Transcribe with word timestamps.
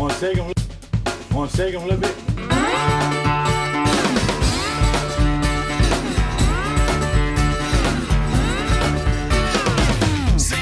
Wanna 0.00 0.14
shake 0.14 0.36
them? 0.36 0.50
Wanna 1.34 1.50
shake 1.50 1.74
them 1.74 1.82
a 1.82 1.86
little 1.88 2.00
bit? 2.00 2.16
See 10.40 10.56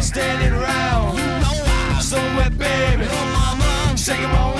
Standing 0.00 0.52
around, 0.52 1.18
you 1.18 1.26
know 1.26 1.64
I'm 1.66 2.00
so 2.00 2.18
wet, 2.36 2.56
baby. 2.56 3.06
no 3.06 3.24
mama, 3.32 3.96
shake 3.96 4.20
'em 4.20 4.36
all 4.36 4.53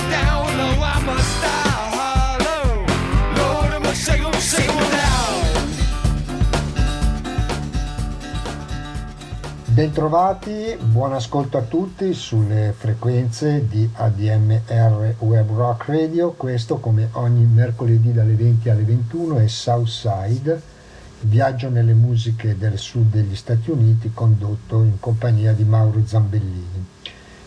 Bentrovati, 9.75 10.77
buon 10.81 11.11
ascolto 11.11 11.57
a 11.57 11.61
tutti 11.61 12.13
sulle 12.13 12.73
frequenze 12.77 13.67
di 13.67 13.89
ADMR 13.93 15.15
Web 15.19 15.53
Rock 15.53 15.87
Radio. 15.87 16.31
Questo, 16.31 16.77
come 16.77 17.09
ogni 17.11 17.43
mercoledì 17.43 18.13
dalle 18.13 18.35
20 18.35 18.69
alle 18.69 18.83
21, 18.83 19.39
è 19.39 19.47
Southside, 19.47 20.61
viaggio 21.23 21.67
nelle 21.67 21.93
musiche 21.93 22.57
del 22.57 22.77
sud 22.77 23.11
degli 23.11 23.35
Stati 23.35 23.69
Uniti, 23.69 24.11
condotto 24.13 24.81
in 24.81 24.97
compagnia 24.97 25.51
di 25.51 25.65
Mauro 25.65 26.01
Zambellini. 26.05 26.85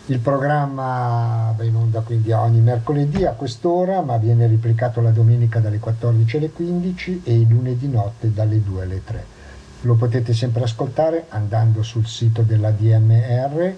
Il 0.05 0.19
programma 0.19 1.51
va 1.57 1.63
in 1.63 1.73
onda 1.73 2.01
quindi 2.01 2.31
ogni 2.31 2.59
mercoledì 2.59 3.25
a 3.25 3.31
quest'ora, 3.31 4.01
ma 4.01 4.17
viene 4.17 4.45
replicato 4.45 5.01
la 5.01 5.09
domenica 5.09 5.59
dalle 5.59 5.79
14 5.79 6.37
alle 6.37 6.51
15 6.51 7.21
e 7.23 7.39
il 7.39 7.47
lunedì 7.47 7.87
notte 7.87 8.31
dalle 8.31 8.61
2 8.61 8.81
alle 8.83 9.03
3. 9.03 9.37
Lo 9.81 9.95
potete 9.95 10.33
sempre 10.33 10.63
ascoltare 10.63 11.25
andando 11.29 11.83
sul 11.83 12.05
sito 12.05 12.41
della 12.41 12.71
DMR, 12.71 13.73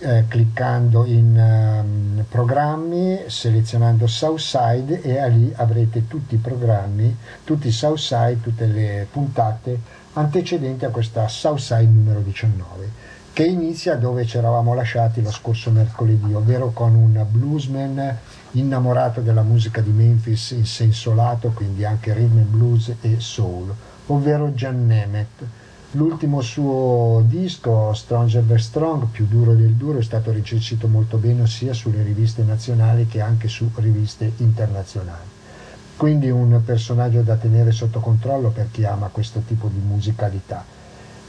eh, 0.00 0.24
cliccando 0.26 1.04
in 1.04 1.38
ehm, 1.38 2.24
programmi, 2.28 3.20
selezionando 3.26 4.06
Southside 4.06 5.02
e 5.02 5.28
lì 5.28 5.52
avrete 5.56 6.08
tutti 6.08 6.34
i 6.34 6.38
programmi, 6.38 7.16
tutti 7.44 7.68
i 7.68 7.72
Southside, 7.72 8.40
tutte 8.40 8.66
le 8.66 9.06
puntate 9.10 9.78
antecedenti 10.14 10.84
a 10.84 10.90
questa 10.90 11.28
Southside 11.28 11.84
numero 11.84 12.20
19 12.20 13.10
che 13.32 13.44
inizia 13.44 13.96
dove 13.96 14.26
ci 14.26 14.36
eravamo 14.36 14.74
lasciati 14.74 15.22
lo 15.22 15.30
scorso 15.30 15.70
mercoledì, 15.70 16.34
ovvero 16.34 16.70
con 16.72 16.94
un 16.94 17.24
bluesman 17.30 18.18
innamorato 18.52 19.22
della 19.22 19.40
musica 19.40 19.80
di 19.80 19.90
Memphis 19.90 20.50
in 20.50 20.66
senso 20.66 21.14
lato, 21.14 21.50
quindi 21.54 21.84
anche 21.84 22.12
rhythm 22.12 22.38
and 22.38 22.46
blues 22.48 22.92
e 23.00 23.20
soul, 23.20 23.74
ovvero 24.12 24.50
Jan 24.50 24.86
Nemeth. 24.86 25.44
L'ultimo 25.92 26.40
suo 26.40 27.22
disco, 27.26 27.92
Stronger 27.92 28.42
Than 28.46 28.58
Strong, 28.58 29.06
più 29.06 29.26
duro 29.26 29.54
del 29.54 29.72
duro, 29.72 29.98
è 29.98 30.02
stato 30.02 30.32
recensito 30.32 30.86
molto 30.88 31.18
bene 31.18 31.46
sia 31.46 31.74
sulle 31.74 32.02
riviste 32.02 32.42
nazionali 32.42 33.06
che 33.06 33.20
anche 33.20 33.48
su 33.48 33.70
riviste 33.74 34.32
internazionali. 34.38 35.28
Quindi 35.96 36.30
un 36.30 36.62
personaggio 36.64 37.20
da 37.20 37.36
tenere 37.36 37.72
sotto 37.72 38.00
controllo 38.00 38.48
per 38.50 38.68
chi 38.70 38.84
ama 38.84 39.08
questo 39.08 39.42
tipo 39.46 39.68
di 39.68 39.78
musicalità. 39.78 40.64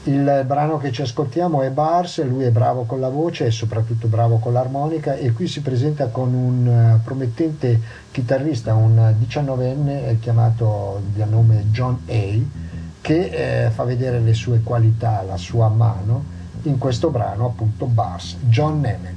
Il 0.06 0.44
brano 0.46 0.76
che 0.76 0.92
ci 0.92 1.00
ascoltiamo 1.00 1.62
è 1.62 1.70
Bars, 1.70 2.22
lui 2.24 2.44
è 2.44 2.50
bravo 2.50 2.84
con 2.84 3.00
la 3.00 3.08
voce 3.08 3.46
e 3.46 3.50
soprattutto 3.50 4.06
bravo 4.06 4.36
con 4.36 4.52
l'armonica 4.52 5.14
e 5.14 5.32
qui 5.32 5.46
si 5.46 5.62
presenta 5.62 6.08
con 6.08 6.34
un 6.34 6.68
eh, 6.68 7.00
promettente 7.02 7.80
chitarrista, 8.10 8.74
un 8.74 9.14
19enne 9.18 10.08
eh, 10.08 10.18
chiamato 10.20 11.00
di 11.10 11.24
nome 11.26 11.64
John 11.70 12.00
A, 12.06 12.73
che 13.04 13.66
eh, 13.66 13.70
fa 13.70 13.84
vedere 13.84 14.18
le 14.18 14.32
sue 14.32 14.62
qualità, 14.62 15.20
la 15.20 15.36
sua 15.36 15.68
mano 15.68 16.24
in 16.62 16.78
questo 16.78 17.10
brano 17.10 17.44
appunto 17.44 17.84
Bars, 17.84 18.38
John 18.48 18.80
Nemeth. 18.80 19.12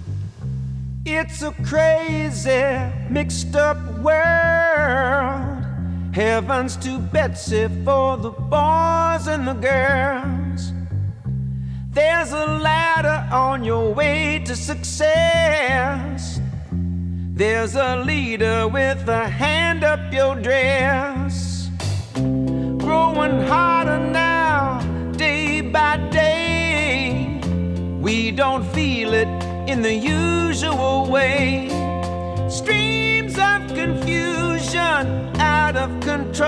It's 1.05 1.41
a 1.41 1.53
crazy, 1.63 2.91
mixed 3.07 3.55
up 3.55 3.77
world. 4.01 5.63
Heavens 6.11 6.75
to 6.79 6.99
Betsy 6.99 7.69
for 7.85 8.17
the 8.17 8.31
boys 8.31 9.27
and 9.27 9.47
the 9.47 9.53
girls. 9.53 10.73
There's 11.93 12.33
a 12.33 12.45
ladder 12.45 13.25
on 13.31 13.63
your 13.63 13.93
way 13.93 14.41
to 14.43 14.53
success. 14.53 16.41
There's 16.71 17.75
a 17.75 18.03
leader 18.03 18.67
with 18.67 19.07
a 19.07 19.29
hand 19.29 19.85
up 19.85 20.11
your 20.11 20.35
dress. 20.35 21.46
Growing 22.97 23.41
harder 23.41 23.99
now, 23.99 24.79
day 25.11 25.61
by 25.61 25.97
day. 26.09 27.39
We 28.01 28.31
don't 28.31 28.65
feel 28.73 29.13
it 29.13 29.27
in 29.69 29.83
the 29.83 29.93
usual 29.93 31.05
way. 31.05 31.69
Streams 32.49 33.37
of 33.37 33.59
confusion 33.81 35.03
out 35.39 35.75
of 35.75 35.89
control. 35.99 36.47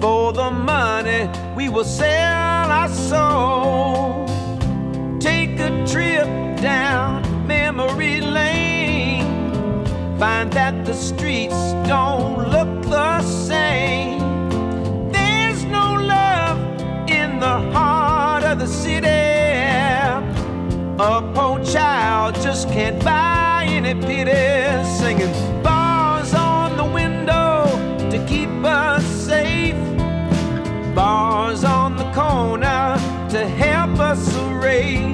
For 0.00 0.32
the 0.32 0.50
money, 0.50 1.30
we 1.56 1.68
will 1.68 1.90
sell 2.02 2.72
our 2.80 2.88
soul. 2.88 4.26
Take 5.20 5.60
a 5.60 5.70
trip 5.86 6.26
down 6.60 7.22
memory 7.46 8.20
lane. 8.20 9.86
Find 10.18 10.52
that 10.54 10.84
the 10.84 10.94
streets 10.94 11.60
don't 11.86 12.48
look 12.50 12.82
the 12.82 13.22
same. 13.22 14.13
The 18.64 18.70
city. 18.70 19.06
A 20.98 21.32
poor 21.34 21.62
child 21.64 22.34
just 22.36 22.68
can't 22.68 23.02
buy 23.04 23.66
any 23.68 23.94
pity. 23.94 24.32
Singing 24.98 25.62
bars 25.62 26.32
on 26.32 26.76
the 26.78 26.84
window 26.84 27.66
to 28.10 28.24
keep 28.26 28.48
us 28.64 29.04
safe. 29.04 29.76
Bars 30.94 31.62
on 31.64 31.96
the 31.96 32.10
corner 32.12 32.96
to 33.28 33.46
help 33.46 33.98
us 34.00 34.34
erase. 34.36 35.13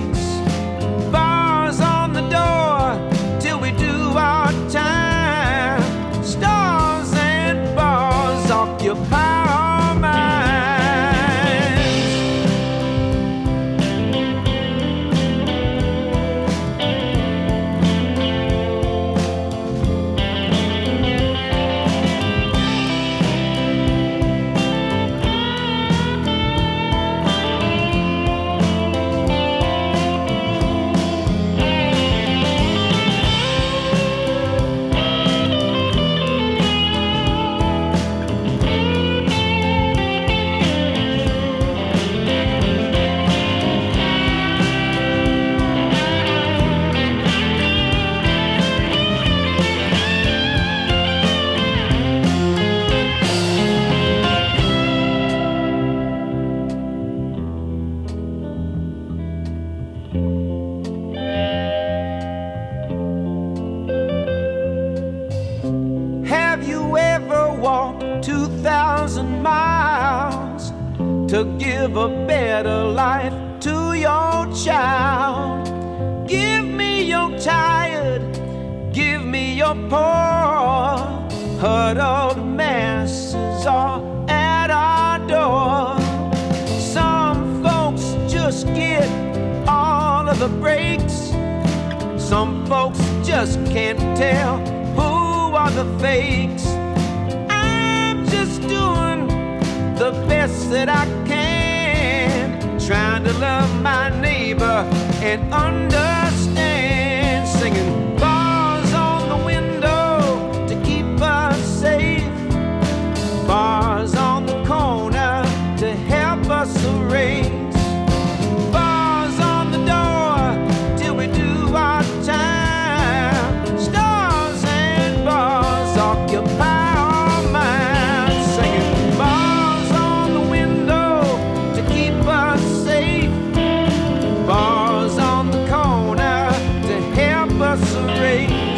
separate 138.01 138.70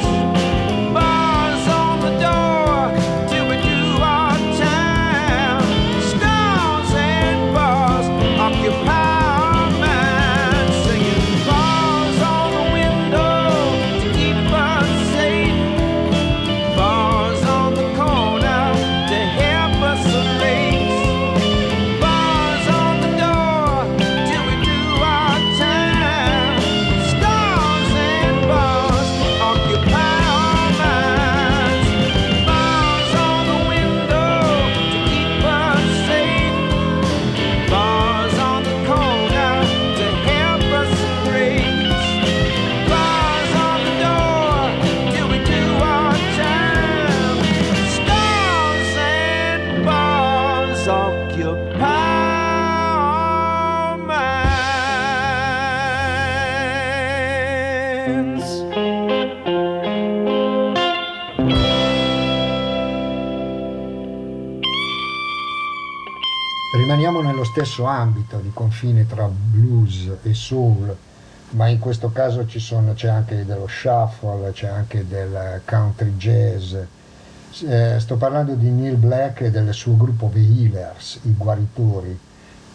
Rimaniamo 67.12 67.36
nello 67.36 67.44
stesso 67.44 67.84
ambito 67.84 68.38
di 68.38 68.50
confine 68.54 69.06
tra 69.06 69.28
blues 69.28 70.10
e 70.22 70.32
soul, 70.32 70.96
ma 71.50 71.68
in 71.68 71.78
questo 71.78 72.10
caso 72.10 72.48
sono- 72.58 72.94
c'è 72.94 73.08
anche 73.08 73.44
dello 73.44 73.66
shuffle, 73.68 74.50
c'è 74.52 74.68
anche 74.68 75.06
del 75.06 75.60
country 75.66 76.16
jazz. 76.16 76.74
Eh, 77.66 77.96
sto 77.98 78.16
parlando 78.16 78.54
di 78.54 78.70
Neil 78.70 78.96
Black 78.96 79.42
e 79.42 79.50
del 79.50 79.74
suo 79.74 79.94
gruppo 79.94 80.30
The 80.32 80.38
Healers, 80.38 81.18
i 81.24 81.34
guaritori. 81.36 82.18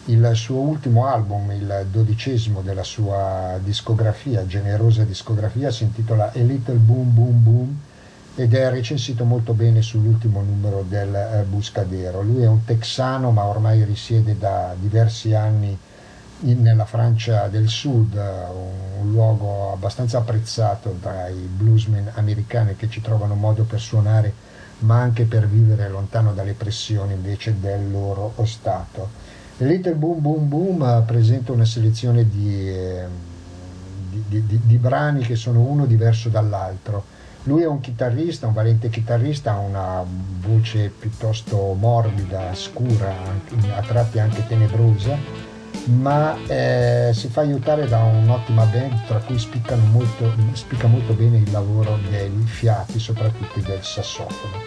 Il 0.04 0.30
suo 0.34 0.60
ultimo 0.60 1.06
album, 1.06 1.50
il 1.50 1.86
dodicesimo 1.90 2.60
della 2.60 2.84
sua 2.84 3.58
discografia, 3.60 4.46
generosa 4.46 5.02
discografia, 5.02 5.72
si 5.72 5.82
intitola 5.82 6.30
A 6.32 6.38
Little 6.38 6.76
Boom 6.76 7.12
Boom 7.12 7.42
Boom 7.42 7.80
ed 8.40 8.54
è 8.54 8.70
recensito 8.70 9.24
molto 9.24 9.52
bene 9.52 9.82
sull'ultimo 9.82 10.40
numero 10.42 10.84
del 10.88 11.12
eh, 11.14 11.42
Buscadero. 11.44 12.22
Lui 12.22 12.42
è 12.42 12.46
un 12.46 12.62
texano 12.64 13.32
ma 13.32 13.44
ormai 13.46 13.84
risiede 13.84 14.38
da 14.38 14.74
diversi 14.78 15.34
anni 15.34 15.76
in- 16.42 16.60
nella 16.62 16.84
Francia 16.86 17.48
del 17.48 17.68
Sud, 17.68 18.14
un, 18.14 19.00
un 19.00 19.10
luogo 19.10 19.72
abbastanza 19.72 20.18
apprezzato 20.18 20.92
dai 21.00 21.34
bluesmen 21.48 22.12
americani 22.14 22.76
che 22.76 22.88
ci 22.88 23.00
trovano 23.00 23.34
modo 23.34 23.64
per 23.64 23.80
suonare 23.80 24.32
ma 24.78 25.00
anche 25.00 25.24
per 25.26 25.48
vivere 25.48 25.88
lontano 25.88 26.32
dalle 26.32 26.54
pressioni 26.54 27.14
invece 27.14 27.58
del 27.58 27.90
loro 27.90 28.34
stato. 28.46 29.14
Little 29.56 29.94
Boom 29.96 30.20
Boom 30.20 30.48
Boom 30.48 30.82
eh, 30.84 31.02
presenta 31.04 31.50
una 31.52 31.64
selezione 31.64 32.28
di, 32.28 32.68
eh, 32.68 33.08
di- 33.82 34.46
di- 34.46 34.60
di 34.64 34.78
brani 34.78 35.24
che 35.24 35.34
sono 35.36 35.60
uno 35.60 35.86
diverso 35.86 36.28
dall'altro. 36.28 37.08
Lui 37.44 37.62
è 37.62 37.66
un 37.66 37.80
chitarrista, 37.80 38.46
un 38.46 38.52
valente 38.52 38.90
chitarrista, 38.90 39.52
ha 39.52 39.58
una 39.58 40.04
voce 40.40 40.92
piuttosto 40.96 41.74
morbida, 41.78 42.54
scura, 42.54 43.14
a 43.74 43.80
tratti 43.82 44.18
anche 44.18 44.46
tenebrosa, 44.46 45.16
ma 45.86 46.36
eh, 46.46 47.10
si 47.14 47.28
fa 47.28 47.40
aiutare 47.40 47.86
da 47.86 48.02
un'ottima 48.02 48.64
band 48.64 49.06
tra 49.06 49.18
cui 49.18 49.38
molto- 49.90 50.32
spicca 50.52 50.86
molto 50.86 51.14
bene 51.14 51.38
il 51.38 51.50
lavoro 51.50 51.98
dei 52.10 52.30
fiati, 52.44 52.98
soprattutto 52.98 53.60
del 53.60 53.82
sassofono. 53.82 54.62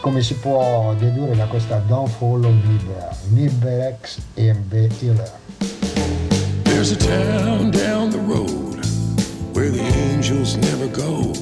Come 0.00 0.22
si 0.22 0.34
può 0.34 0.94
dedurre 0.98 1.36
da 1.36 1.46
questa 1.46 1.78
Don't 1.86 2.10
Follow 2.10 2.52
Nibbex 3.28 4.18
e 4.34 4.54
The 4.68 4.90
Healer. 5.00 5.32
There's 6.64 6.90
a 6.90 6.96
town 6.96 7.70
down 7.70 8.10
the 8.10 8.18
road 8.18 8.84
where 9.54 9.70
the 9.70 9.80
angels 9.80 10.56
never 10.56 10.88
go, 10.88 11.32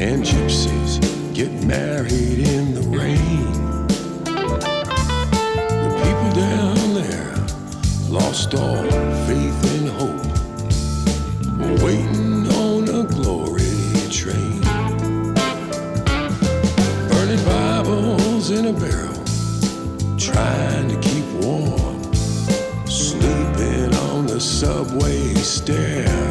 and 0.00 0.22
gypsies 0.22 1.00
get 1.34 1.50
married 1.64 2.38
in 2.38 2.72
the 2.72 2.82
rain. 2.82 3.52
The 5.82 5.90
people 6.04 6.30
down 6.40 6.94
there 6.94 7.34
lost 8.08 8.54
all 8.54 8.84
faith 9.26 9.64
and 9.74 9.88
hope, 9.88 10.24
waiting 11.82 12.46
on 12.52 12.88
a 12.88 13.02
glory 13.08 13.74
train. 14.08 14.60
Burning 17.08 17.44
Bibles 17.44 18.50
in 18.50 18.66
a 18.66 18.72
barrel, 18.72 19.24
trying 20.16 20.88
to 20.90 20.98
keep 21.00 21.24
warm 21.42 22.14
sleeping 22.86 23.92
on 24.10 24.26
the 24.28 24.40
subway 24.40 25.34
stairs. 25.34 26.27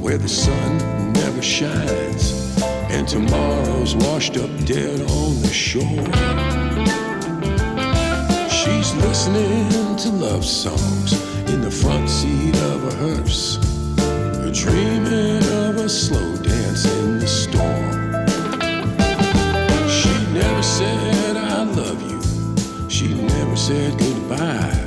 Where 0.00 0.16
the 0.16 0.26
sun 0.26 0.78
never 1.12 1.42
shines 1.42 2.56
and 2.88 3.06
tomorrow's 3.06 3.94
washed 3.94 4.38
up 4.38 4.48
dead 4.64 5.00
on 5.02 5.42
the 5.42 5.52
shore. 5.52 5.84
She's 8.48 8.94
listening 9.04 9.96
to 9.96 10.08
love 10.08 10.46
songs 10.46 11.12
in 11.52 11.60
the 11.60 11.70
front 11.70 12.08
seat 12.08 12.56
of 12.56 12.84
a 12.86 12.94
hearse, 12.96 13.58
dreaming 14.58 15.44
of 15.66 15.76
a 15.76 15.88
slow 15.88 16.34
dance 16.36 16.86
in 16.86 17.18
the 17.18 17.26
storm. 17.26 17.92
She 19.90 20.32
never 20.32 20.62
said 20.62 21.36
I 21.36 21.64
love 21.64 22.00
you. 22.10 22.88
She 22.88 23.12
never 23.12 23.56
said 23.56 23.98
goodbye. 23.98 24.83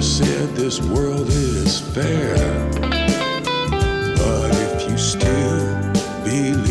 Said 0.00 0.56
this 0.56 0.80
world 0.80 1.28
is 1.28 1.78
fair. 1.78 2.34
But 4.16 4.50
if 4.54 4.90
you 4.90 4.96
still 4.96 5.92
believe 6.24 6.69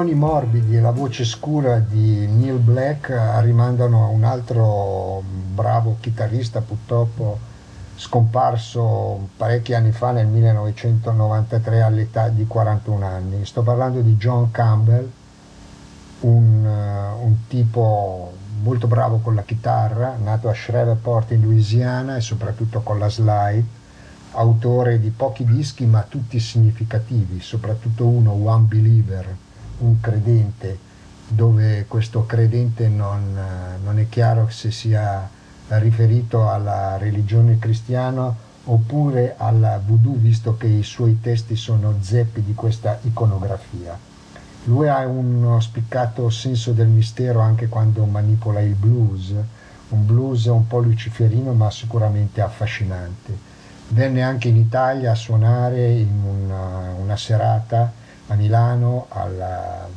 toni 0.00 0.14
morbidi 0.14 0.78
e 0.78 0.80
la 0.80 0.92
voce 0.92 1.26
scura 1.26 1.78
di 1.78 2.26
Neil 2.26 2.56
Black 2.56 3.12
rimandano 3.42 4.06
a 4.06 4.08
un 4.08 4.24
altro 4.24 5.22
bravo 5.52 5.98
chitarrista 6.00 6.62
purtroppo 6.62 7.38
scomparso 7.96 9.28
parecchi 9.36 9.74
anni 9.74 9.92
fa 9.92 10.12
nel 10.12 10.26
1993 10.26 11.82
all'età 11.82 12.30
di 12.30 12.46
41 12.46 13.04
anni. 13.04 13.44
Sto 13.44 13.60
parlando 13.60 14.00
di 14.00 14.16
John 14.16 14.50
Campbell, 14.50 15.06
un, 16.20 16.64
eh, 16.64 17.22
un 17.22 17.34
tipo 17.46 18.32
molto 18.62 18.86
bravo 18.86 19.18
con 19.18 19.34
la 19.34 19.42
chitarra, 19.42 20.16
nato 20.18 20.48
a 20.48 20.54
Shreveport 20.54 21.32
in 21.32 21.42
Louisiana 21.42 22.16
e 22.16 22.22
soprattutto 22.22 22.80
con 22.80 22.98
la 22.98 23.10
slide, 23.10 23.66
autore 24.32 24.98
di 24.98 25.10
pochi 25.10 25.44
dischi 25.44 25.84
ma 25.84 26.00
tutti 26.08 26.40
significativi, 26.40 27.42
soprattutto 27.42 28.06
uno, 28.06 28.32
One 28.32 28.64
Believer, 28.64 29.36
un 29.80 30.00
credente, 30.00 30.78
dove 31.28 31.84
questo 31.86 32.26
credente 32.26 32.88
non, 32.88 33.38
non 33.82 33.98
è 33.98 34.08
chiaro 34.08 34.48
se 34.48 34.70
sia 34.70 35.28
riferito 35.78 36.48
alla 36.48 36.96
religione 36.96 37.58
cristiana 37.58 38.34
oppure 38.64 39.34
al 39.36 39.80
voodoo, 39.84 40.14
visto 40.16 40.56
che 40.56 40.66
i 40.66 40.82
suoi 40.82 41.20
testi 41.20 41.56
sono 41.56 41.94
zeppi 42.00 42.42
di 42.42 42.54
questa 42.54 42.98
iconografia. 43.02 43.98
Lui 44.64 44.88
ha 44.88 45.06
uno 45.06 45.58
spiccato 45.60 46.28
senso 46.28 46.72
del 46.72 46.88
mistero 46.88 47.40
anche 47.40 47.68
quando 47.68 48.04
manipola 48.04 48.60
il 48.60 48.74
blues, 48.74 49.32
un 49.88 50.06
blues 50.06 50.44
un 50.46 50.66
po' 50.66 50.80
luciferino 50.80 51.52
ma 51.52 51.70
sicuramente 51.70 52.40
affascinante. 52.40 53.48
Venne 53.88 54.22
anche 54.22 54.48
in 54.48 54.56
Italia 54.56 55.12
a 55.12 55.16
suonare 55.16 55.90
in 55.92 56.22
una, 56.22 56.92
una 57.00 57.16
serata 57.16 57.92
a 58.30 58.34
Milano, 58.34 59.06
alla, 59.10 59.88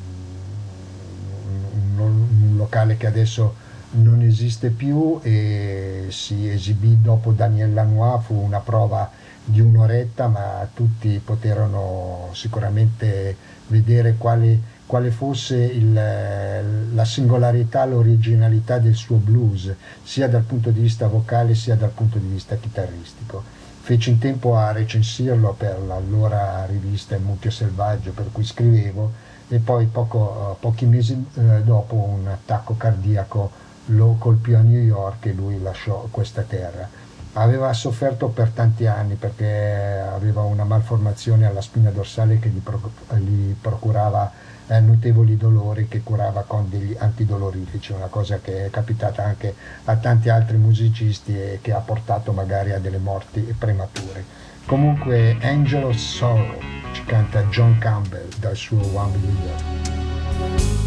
un, 1.97 1.99
un 1.99 2.57
locale 2.57 2.97
che 2.97 3.07
adesso 3.07 3.61
non 3.91 4.21
esiste 4.21 4.69
più 4.69 5.19
e 5.21 6.07
si 6.09 6.49
esibì 6.49 6.99
dopo 6.99 7.31
Daniel 7.31 7.73
Lanois, 7.73 8.25
fu 8.25 8.33
una 8.33 8.59
prova 8.59 9.09
di 9.45 9.59
un'oretta 9.59 10.27
ma 10.27 10.67
tutti 10.73 11.21
poterono 11.23 12.29
sicuramente 12.33 13.35
vedere 13.67 14.15
quale, 14.17 14.59
quale 14.87 15.11
fosse 15.11 15.57
il, 15.57 15.93
la 15.93 17.05
singolarità, 17.05 17.85
l'originalità 17.85 18.79
del 18.79 18.95
suo 18.95 19.17
blues, 19.17 19.71
sia 20.03 20.27
dal 20.27 20.43
punto 20.43 20.71
di 20.71 20.81
vista 20.81 21.07
vocale 21.07 21.53
sia 21.53 21.75
dal 21.75 21.91
punto 21.91 22.17
di 22.17 22.27
vista 22.27 22.55
chitarristico. 22.55 23.52
Feci 23.85 24.11
in 24.11 24.17
tempo 24.17 24.55
a 24.55 24.71
recensirlo 24.71 25.55
per 25.57 25.77
l'allora 25.77 26.65
rivista 26.67 27.15
Il 27.15 27.21
Mucchio 27.21 27.51
Selvaggio 27.51 28.11
per 28.11 28.29
cui 28.31 28.45
scrivevo 28.45 29.11
e 29.49 29.59
poi 29.59 29.87
poco, 29.87 30.55
pochi 30.61 30.85
mesi 30.85 31.13
eh, 31.33 31.61
dopo 31.63 31.95
un 31.95 32.25
attacco 32.27 32.77
cardiaco 32.77 33.51
lo 33.87 34.15
colpì 34.17 34.53
a 34.53 34.61
New 34.61 34.79
York 34.79 35.25
e 35.25 35.33
lui 35.33 35.61
lasciò 35.61 36.07
questa 36.09 36.43
terra. 36.43 36.87
Aveva 37.33 37.73
sofferto 37.73 38.29
per 38.29 38.51
tanti 38.51 38.85
anni 38.85 39.15
perché 39.15 40.01
aveva 40.13 40.43
una 40.43 40.63
malformazione 40.63 41.45
alla 41.45 41.61
spina 41.61 41.89
dorsale 41.89 42.39
che 42.39 42.47
gli 42.47 43.53
procurava 43.59 44.31
eh, 44.67 44.79
notevoli 44.79 45.37
dolori 45.37 45.87
che 45.87 46.01
curava 46.01 46.43
con 46.45 46.69
degli 46.69 46.95
antidolorifici, 46.97 47.91
una 47.91 48.07
cosa 48.07 48.39
che 48.39 48.65
è 48.65 48.69
capitata 48.69 49.23
anche 49.23 49.55
a 49.85 49.95
tanti 49.95 50.29
altri 50.29 50.57
musicisti 50.57 51.37
e 51.37 51.59
che 51.61 51.71
ha 51.73 51.79
portato 51.79 52.31
magari 52.31 52.71
a 52.71 52.79
delle 52.79 52.99
morti 52.99 53.41
premature. 53.57 54.23
Comunque 54.65 55.37
Angel 55.41 55.83
of 55.83 55.95
Sorrow 55.95 56.59
ci 56.93 57.03
canta 57.05 57.43
John 57.45 57.77
Campbell 57.79 58.27
dal 58.39 58.55
suo 58.55 58.79
One 58.93 59.11
Believer. 59.11 60.01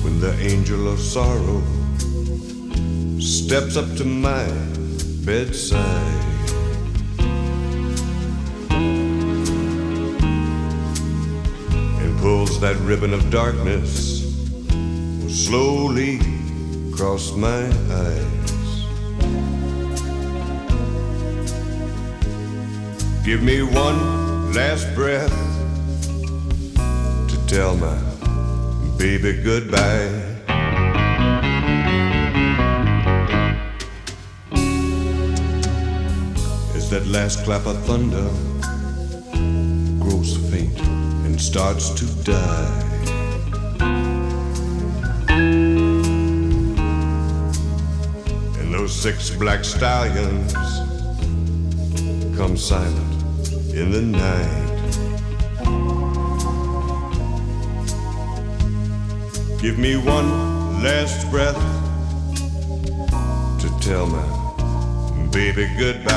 when 0.07 0.21
the 0.21 0.33
angel 0.41 0.87
of 0.87 1.01
sorrow 1.01 1.61
steps 3.19 3.77
up 3.77 3.97
to 3.97 4.05
my 4.05 4.47
bedside. 5.25 6.36
That 12.61 12.77
ribbon 12.81 13.13
of 13.13 13.31
darkness 13.31 14.25
will 14.73 15.29
slowly 15.29 16.19
cross 16.91 17.33
my 17.33 17.67
eyes. 17.93 18.85
Give 23.25 23.43
me 23.43 23.63
one 23.63 24.53
last 24.53 24.93
breath 24.97 25.31
to 27.29 27.47
tell 27.47 27.77
my 27.77 27.99
baby 28.99 29.41
goodbye. 29.43 30.11
As 36.75 36.91
that 36.91 37.07
last 37.07 37.45
clap 37.45 37.67
of 37.67 37.79
thunder 37.85 38.29
starts 41.57 41.89
to 41.89 42.05
die. 42.23 42.83
And 48.59 48.75
those 48.75 48.95
six 48.95 49.31
black 49.31 49.65
stallions 49.65 50.53
come 52.37 52.59
silent 52.59 53.23
in 53.73 53.91
the 53.91 54.03
night. 54.03 54.67
Give 59.63 59.79
me 59.79 59.97
one 59.97 60.29
last 60.83 61.31
breath 61.31 61.57
to 63.63 63.69
tell 63.81 64.07
my 64.07 65.29
baby 65.33 65.67
goodbye. 65.79 66.16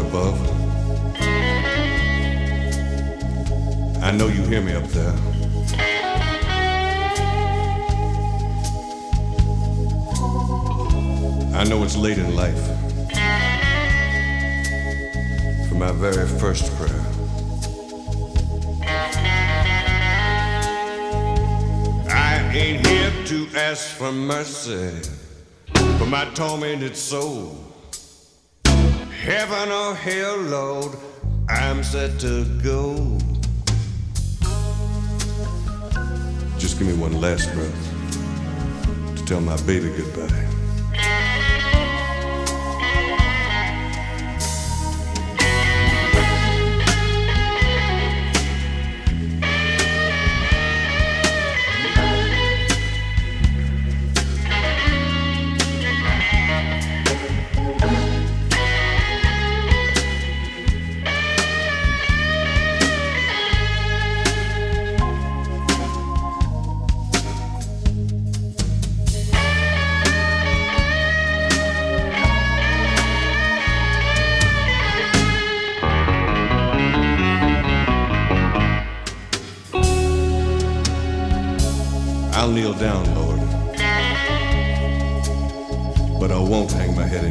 Above, 0.00 0.38
I 4.02 4.10
know 4.10 4.26
you 4.28 4.42
hear 4.42 4.60
me 4.60 4.72
up 4.72 4.84
there. 4.84 5.14
I 11.54 11.64
know 11.64 11.82
it's 11.84 11.96
late 11.96 12.18
in 12.18 12.34
life 12.34 12.62
for 15.68 15.74
my 15.74 15.92
very 15.92 16.26
first 16.26 16.74
prayer. 16.76 17.04
I 22.10 22.50
ain't 22.54 22.86
here 22.86 23.12
to 23.26 23.48
ask 23.56 23.90
for 23.90 24.10
mercy 24.10 24.90
for 25.98 26.06
my 26.06 26.24
tormented 26.34 26.96
soul. 26.96 27.71
Heaven 29.22 29.70
or 29.70 29.94
hell, 29.94 30.36
Lord, 30.36 30.96
I'm 31.48 31.84
set 31.84 32.18
to 32.22 32.44
go. 32.60 32.96
Just 36.58 36.76
give 36.76 36.88
me 36.88 36.94
one 36.94 37.20
last 37.20 37.48
breath 37.54 39.16
to 39.16 39.24
tell 39.24 39.40
my 39.40 39.56
baby 39.62 39.90
goodbye. 39.96 40.51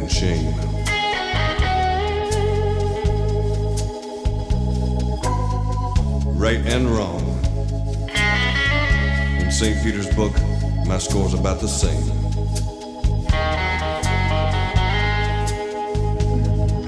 In 0.02 0.08
shame. 0.08 0.54
Right 6.36 6.58
and 6.66 6.88
wrong. 6.88 7.20
In 9.40 9.50
St. 9.50 9.82
Peter's 9.82 10.12
book, 10.14 10.32
my 10.86 10.98
score's 10.98 11.34
about 11.34 11.60
the 11.60 11.68
same. 11.68 12.10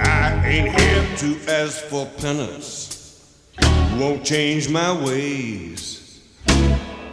I 0.00 0.42
ain't 0.44 0.81
here 0.81 1.16
to 1.18 1.50
ask 1.53 1.85
for 1.85 2.07
penance. 2.18 2.90
Won't 3.98 4.24
change 4.24 4.68
my 4.68 4.92
ways. 5.05 6.20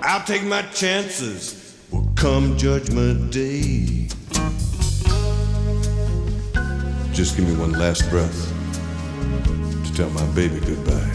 I'll 0.01 0.23
take 0.25 0.43
my 0.43 0.63
chances. 0.73 1.77
Will 1.91 2.09
come 2.15 2.57
judgment 2.57 3.31
day. 3.31 4.00
Just 7.21 7.37
give 7.37 7.47
me 7.47 7.55
one 7.55 7.73
last 7.73 8.09
breath 8.09 8.51
to 9.85 9.93
tell 9.93 10.09
my 10.09 10.25
baby 10.33 10.59
goodbye. 10.59 11.11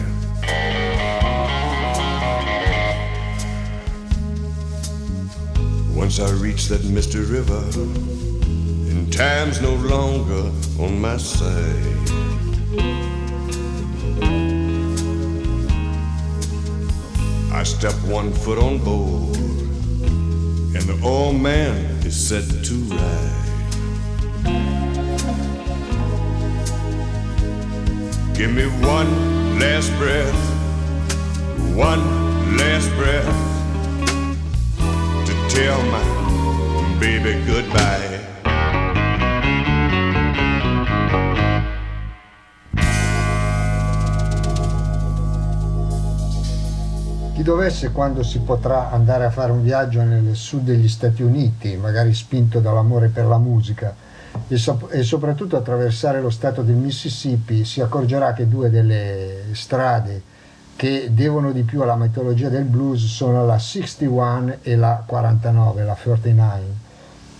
Once 5.93 6.21
I 6.21 6.31
reach 6.31 6.69
that 6.69 6.81
misty 6.85 7.19
river, 7.19 7.61
and 8.89 9.11
time's 9.11 9.61
no 9.61 9.75
longer 9.75 10.49
on 10.81 10.97
my 10.97 11.17
side. 11.17 11.75
I 17.51 17.63
step 17.63 17.95
one 18.05 18.31
foot 18.31 18.59
on 18.59 18.77
board, 18.77 19.35
and 20.73 20.83
the 20.83 20.97
old 21.03 21.35
man 21.35 21.75
is 22.05 22.15
set 22.15 22.45
to 22.63 22.73
ride. 22.95 23.36
Give 28.37 28.53
me 28.53 28.67
one 28.85 29.57
last 29.57 29.91
breath, 29.97 30.31
one 31.73 32.55
last 32.55 32.87
breath 32.95 33.25
to 35.25 35.33
tell 35.49 35.81
my 35.85 36.99
baby 36.99 37.43
goodbye. 37.47 38.19
Chi 47.33 47.41
dovesse 47.41 47.91
quando 47.91 48.21
si 48.21 48.37
potrà 48.41 48.91
andare 48.91 49.25
a 49.25 49.31
fare 49.31 49.51
un 49.51 49.63
viaggio 49.63 50.03
nel 50.03 50.35
sud 50.35 50.65
degli 50.65 50.87
Stati 50.87 51.23
Uniti, 51.23 51.75
magari 51.75 52.13
spinto 52.13 52.59
dall'amore 52.59 53.07
per 53.07 53.25
la 53.25 53.39
musica, 53.39 53.95
e, 54.47 54.57
sop- 54.57 54.93
e 54.93 55.03
soprattutto 55.03 55.57
attraversare 55.57 56.21
lo 56.21 56.29
stato 56.29 56.61
del 56.61 56.75
Mississippi, 56.75 57.65
si 57.65 57.81
accorgerà 57.81 58.33
che 58.33 58.47
due 58.47 58.69
delle 58.69 59.45
strade 59.53 60.35
che 60.75 61.09
devono 61.11 61.51
di 61.51 61.63
più 61.63 61.81
alla 61.81 61.95
mitologia 61.95 62.49
del 62.49 62.63
blues 62.63 63.03
sono 63.05 63.45
la 63.45 63.57
61 63.57 64.57
e 64.61 64.75
la 64.75 65.03
49, 65.05 65.83
la 65.83 65.97
49. 66.01 66.85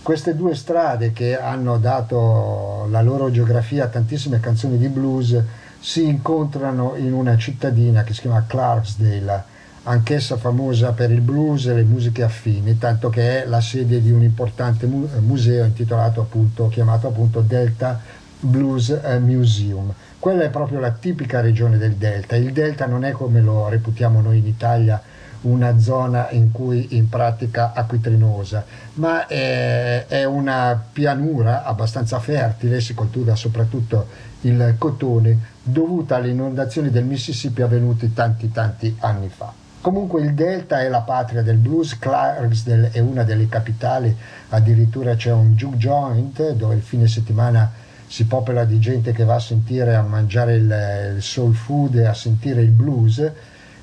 Queste 0.02 0.34
due 0.34 0.54
strade 0.54 1.12
che 1.12 1.38
hanno 1.38 1.78
dato 1.78 2.86
la 2.90 3.00
loro 3.00 3.30
geografia 3.30 3.84
a 3.84 3.88
tantissime 3.88 4.40
canzoni 4.40 4.76
di 4.76 4.88
blues 4.88 5.40
si 5.78 6.04
incontrano 6.08 6.94
in 6.96 7.12
una 7.12 7.36
cittadina 7.36 8.02
che 8.02 8.12
si 8.12 8.22
chiama 8.22 8.44
Clarksdale, 8.46 9.44
anch'essa 9.88 10.36
famosa 10.36 10.92
per 10.92 11.10
il 11.10 11.22
blues 11.22 11.66
e 11.66 11.74
le 11.74 11.82
musiche 11.82 12.22
affini, 12.22 12.76
tanto 12.76 13.08
che 13.08 13.42
è 13.42 13.46
la 13.46 13.60
sede 13.60 14.02
di 14.02 14.10
un 14.10 14.22
importante 14.22 14.86
mu- 14.86 15.08
museo 15.20 15.64
intitolato 15.64 16.20
appunto, 16.20 16.68
chiamato 16.68 17.08
appunto 17.08 17.40
Delta 17.40 17.98
Blues 18.40 18.90
eh, 18.90 19.18
Museum. 19.18 19.92
Quella 20.18 20.44
è 20.44 20.50
proprio 20.50 20.78
la 20.78 20.90
tipica 20.90 21.40
regione 21.40 21.78
del 21.78 21.94
Delta. 21.94 22.36
Il 22.36 22.52
Delta 22.52 22.86
non 22.86 23.04
è 23.04 23.12
come 23.12 23.40
lo 23.40 23.68
reputiamo 23.68 24.20
noi 24.20 24.38
in 24.38 24.46
Italia 24.46 25.00
una 25.40 25.78
zona 25.78 26.30
in 26.30 26.50
cui 26.50 26.96
in 26.96 27.08
pratica 27.08 27.72
acquitrinosa, 27.72 28.64
ma 28.94 29.26
è, 29.26 30.06
è 30.06 30.24
una 30.24 30.82
pianura 30.92 31.64
abbastanza 31.64 32.18
fertile, 32.18 32.80
si 32.80 32.92
coltiva 32.92 33.36
soprattutto 33.36 34.08
il 34.42 34.74
cotone, 34.76 35.38
dovuta 35.62 36.16
alle 36.16 36.30
inondazioni 36.30 36.90
del 36.90 37.04
Mississippi 37.04 37.62
avvenute 37.62 38.12
tanti 38.12 38.50
tanti 38.50 38.94
anni 38.98 39.28
fa. 39.28 39.66
Comunque 39.80 40.22
il 40.22 40.34
Delta 40.34 40.80
è 40.80 40.88
la 40.88 41.02
patria 41.02 41.42
del 41.42 41.56
blues, 41.56 41.98
Clarksdale 41.98 42.90
è 42.90 42.98
una 42.98 43.22
delle 43.22 43.48
capitali, 43.48 44.14
addirittura 44.48 45.14
c'è 45.14 45.30
un 45.30 45.54
juke 45.54 45.76
joint 45.76 46.52
dove 46.52 46.74
il 46.74 46.82
fine 46.82 47.06
settimana 47.06 47.70
si 48.08 48.26
popola 48.26 48.64
di 48.64 48.80
gente 48.80 49.12
che 49.12 49.24
va 49.24 49.36
a 49.36 49.40
sentire, 49.40 49.94
a 49.94 50.02
mangiare 50.02 50.54
il, 50.56 51.14
il 51.16 51.22
soul 51.22 51.54
food 51.54 51.94
e 51.94 52.06
a 52.06 52.14
sentire 52.14 52.60
il 52.60 52.70
blues, 52.70 53.30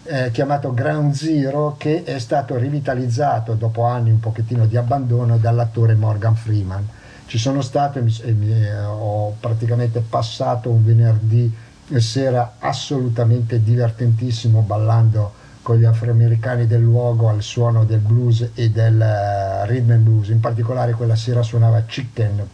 eh, 0.03 0.31
chiamato 0.31 0.73
Ground 0.73 1.13
Zero, 1.13 1.75
che 1.77 2.03
è 2.03 2.19
stato 2.19 2.57
rivitalizzato 2.57 3.53
dopo 3.53 3.83
anni 3.83 4.09
un 4.09 4.19
pochettino 4.19 4.65
di 4.65 4.75
abbandono 4.75 5.37
dall'attore 5.37 5.93
Morgan 5.93 6.35
Freeman. 6.35 6.85
Ci 7.25 7.37
sono 7.37 7.61
stato 7.61 7.99
e, 7.99 8.01
mi, 8.01 8.15
e 8.21 8.31
mi, 8.33 8.51
eh, 8.51 8.83
ho 8.83 9.35
praticamente 9.39 10.01
passato 10.01 10.69
un 10.69 10.83
venerdì 10.83 11.55
sera 11.97 12.55
assolutamente 12.59 13.63
divertentissimo 13.63 14.61
ballando 14.61 15.43
con 15.65 15.77
gli 15.79 15.83
afroamericani 15.83 16.67
del 16.67 16.83
luogo 16.83 17.27
al 17.27 17.41
suono 17.41 17.85
del 17.85 17.97
blues 17.97 18.51
e 18.53 18.69
del 18.69 18.99
uh, 18.99 19.67
rhythm 19.67 19.93
and 19.93 20.03
blues, 20.03 20.27
in 20.27 20.39
particolare 20.39 20.91
quella 20.91 21.15
sera 21.15 21.41
suonava 21.41 21.81
Chicken, 21.85 22.47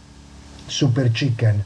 Super 0.64 1.10
Chicken, 1.10 1.62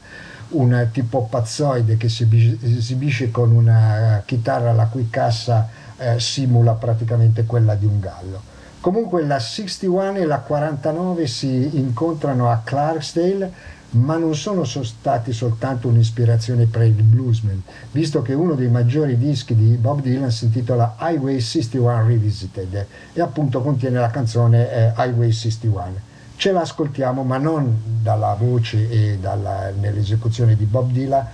un 0.49 0.89
tipo 0.91 1.25
pazzoide 1.29 1.95
che 1.95 2.09
si 2.09 2.27
esibisce 2.61 3.31
con 3.31 3.51
una 3.51 4.21
chitarra 4.25 4.73
la 4.73 4.87
cui 4.87 5.09
cassa 5.09 5.69
eh, 5.95 6.19
simula 6.19 6.73
praticamente 6.73 7.45
quella 7.45 7.75
di 7.75 7.85
un 7.85 8.01
gallo. 8.01 8.41
Comunque 8.81 9.23
la 9.25 9.39
61 9.39 10.17
e 10.17 10.25
la 10.25 10.39
49 10.39 11.27
si 11.27 11.77
incontrano 11.77 12.51
a 12.51 12.59
Clarksdale 12.61 13.51
ma 13.91 14.17
non 14.17 14.35
sono 14.35 14.63
stati 14.65 15.31
soltanto 15.31 15.87
un'ispirazione 15.87 16.65
per 16.65 16.83
il 16.83 17.01
bluesman, 17.03 17.61
visto 17.91 18.21
che 18.21 18.33
uno 18.33 18.53
dei 18.55 18.69
maggiori 18.69 19.17
dischi 19.17 19.55
di 19.55 19.75
Bob 19.77 20.01
Dylan 20.01 20.31
si 20.31 20.45
intitola 20.45 20.95
Highway 20.99 21.39
61 21.39 22.05
Revisited 22.05 22.85
e 23.13 23.21
appunto 23.21 23.61
contiene 23.61 23.99
la 23.99 24.09
canzone 24.09 24.71
eh, 24.71 24.93
Highway 24.97 25.31
61. 25.31 26.05
Ce 26.35 26.51
l'ascoltiamo, 26.51 27.23
ma 27.23 27.37
non 27.37 27.81
dalla 28.01 28.35
voce 28.37 28.89
e 28.89 29.17
dalla, 29.19 29.71
nell'esecuzione 29.79 30.55
di 30.55 30.65
Bob 30.65 30.91
Dylan, 30.91 31.25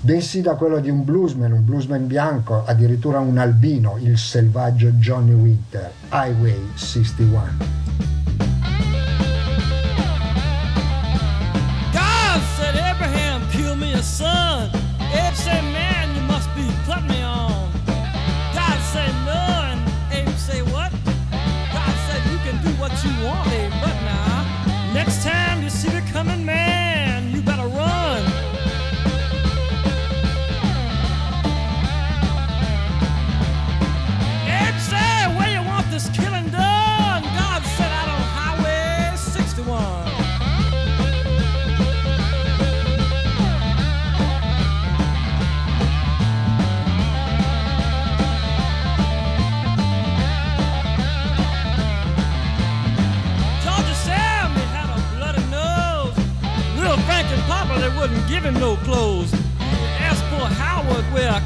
bensì 0.00 0.40
da 0.40 0.54
quello 0.54 0.80
di 0.80 0.90
un 0.90 1.04
bluesman, 1.04 1.52
un 1.52 1.64
bluesman 1.64 2.06
bianco, 2.06 2.64
addirittura 2.64 3.20
un 3.20 3.38
albino, 3.38 3.98
il 4.00 4.18
selvaggio 4.18 4.88
Johnny 4.92 5.32
Winter, 5.32 5.92
Highway 6.10 6.58
61. 6.74 8.17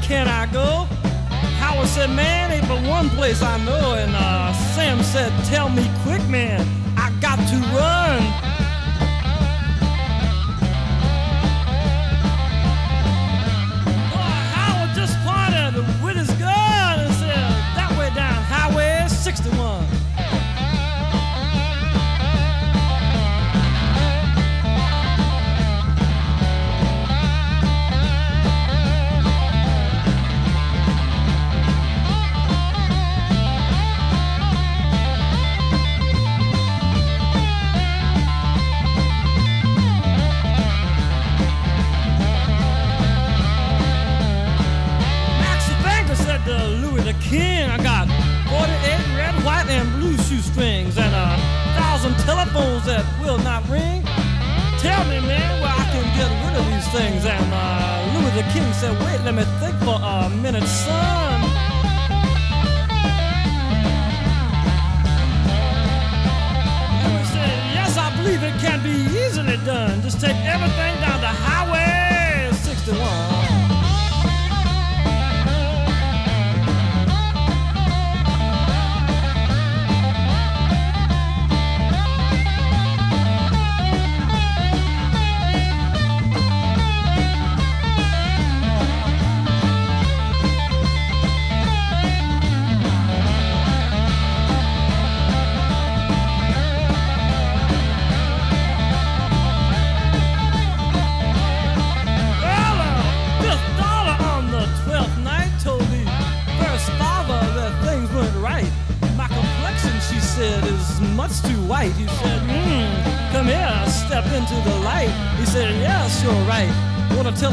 Can 0.03 0.27
I 0.27 0.45
go? 0.51 0.85
Howard 1.59 1.87
said, 1.87 2.09
man, 2.09 2.51
ain't 2.51 2.67
but 2.67 2.85
one 2.87 3.09
place 3.11 3.41
I 3.41 3.57
know. 3.63 3.95
And 3.95 4.13
uh, 4.13 4.51
Sam 4.75 5.01
said, 5.01 5.31
tell 5.45 5.69
me 5.69 5.89
quick, 6.03 6.21
man, 6.27 6.59
I 6.97 7.09
got 7.21 7.37
to 7.37 7.57
run. 7.73 8.52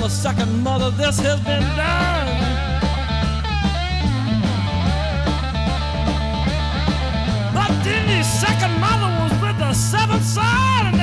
A 0.03 0.09
second 0.09 0.63
mother 0.63 0.91
this 0.91 1.21
has 1.21 1.39
been 1.41 1.63
done? 1.77 2.27
Then 7.85 8.07
the 8.07 8.23
second 8.23 8.79
mother 8.79 9.11
was 9.23 9.33
with 9.41 9.59
the 9.59 9.73
seventh 9.73 10.23
son, 10.23 11.00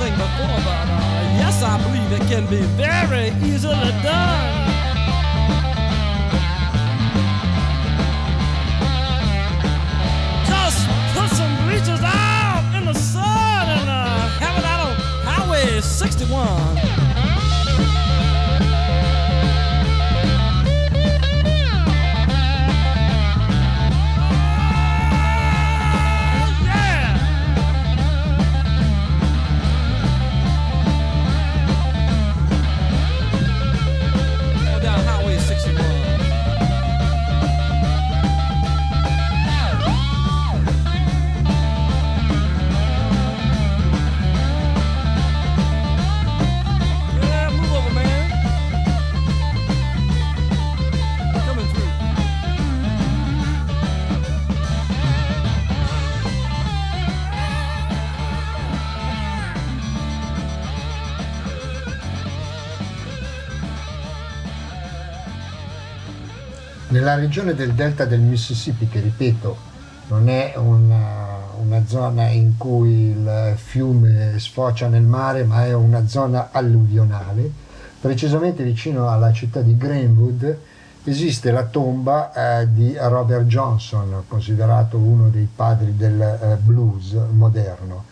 thing 0.00 0.14
before, 0.14 0.56
but 0.64 0.88
uh, 0.88 1.36
yes, 1.36 1.62
I 1.62 1.76
I 1.76 1.76
believe 1.82 2.10
it 2.10 2.26
can 2.26 2.46
be 2.46 2.62
very 2.80 3.28
easily 3.46 3.92
done. 4.02 4.59
Nella 66.90 67.14
regione 67.14 67.54
del 67.54 67.72
delta 67.74 68.04
del 68.04 68.18
Mississippi, 68.18 68.88
che 68.88 68.98
ripeto 68.98 69.56
non 70.08 70.28
è 70.28 70.54
una, 70.56 71.36
una 71.60 71.86
zona 71.86 72.26
in 72.30 72.56
cui 72.56 73.10
il 73.10 73.52
fiume 73.54 74.36
sfocia 74.40 74.88
nel 74.88 75.04
mare, 75.04 75.44
ma 75.44 75.64
è 75.64 75.72
una 75.72 76.08
zona 76.08 76.48
alluvionale, 76.50 77.48
precisamente 78.00 78.64
vicino 78.64 79.08
alla 79.08 79.32
città 79.32 79.60
di 79.60 79.76
Greenwood, 79.76 80.58
esiste 81.04 81.52
la 81.52 81.62
tomba 81.62 82.32
eh, 82.60 82.72
di 82.72 82.96
Robert 82.98 83.44
Johnson, 83.44 84.24
considerato 84.26 84.96
uno 84.98 85.28
dei 85.28 85.48
padri 85.54 85.94
del 85.96 86.20
eh, 86.20 86.56
blues 86.56 87.16
moderno. 87.30 88.06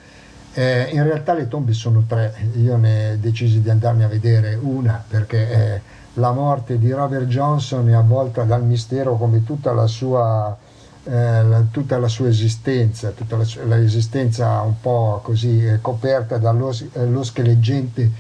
Eh, 0.54 0.90
in 0.92 1.02
realtà 1.02 1.34
le 1.34 1.48
tombe 1.48 1.72
sono 1.72 2.04
tre, 2.06 2.32
io 2.54 2.76
ne 2.76 3.18
decisi 3.18 3.60
di 3.60 3.70
andarne 3.70 4.04
a 4.04 4.08
vedere 4.08 4.54
una 4.54 5.02
perché 5.06 5.50
eh, 5.50 5.80
la 6.18 6.32
morte 6.32 6.78
di 6.78 6.90
Robert 6.92 7.26
Johnson 7.26 7.88
è 7.88 7.92
avvolta 7.92 8.42
dal 8.44 8.64
mistero 8.64 9.16
come 9.16 9.44
tutta 9.44 9.72
la 9.72 9.86
sua, 9.86 10.56
eh, 11.04 11.42
tutta 11.70 11.98
la 11.98 12.08
sua 12.08 12.28
esistenza, 12.28 13.10
tutta 13.10 13.36
la 13.36 13.44
l'esistenza 13.64 14.60
un 14.60 14.74
po' 14.80 15.20
così 15.22 15.64
eh, 15.66 15.80
coperta 15.80 16.38
dallo 16.38 16.70
eh, 16.70 17.06
lo 17.06 17.22
scheleggente 17.22 18.10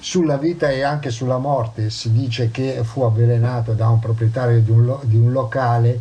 sulla 0.00 0.36
vita 0.36 0.70
e 0.70 0.82
anche 0.82 1.10
sulla 1.10 1.38
morte. 1.38 1.90
Si 1.90 2.12
dice 2.12 2.50
che 2.50 2.80
fu 2.84 3.02
avvelenato 3.02 3.72
da 3.72 3.88
un 3.88 3.98
proprietario 3.98 4.60
di 4.60 4.70
un, 4.70 4.84
lo- 4.84 5.00
di 5.04 5.16
un 5.16 5.32
locale 5.32 6.00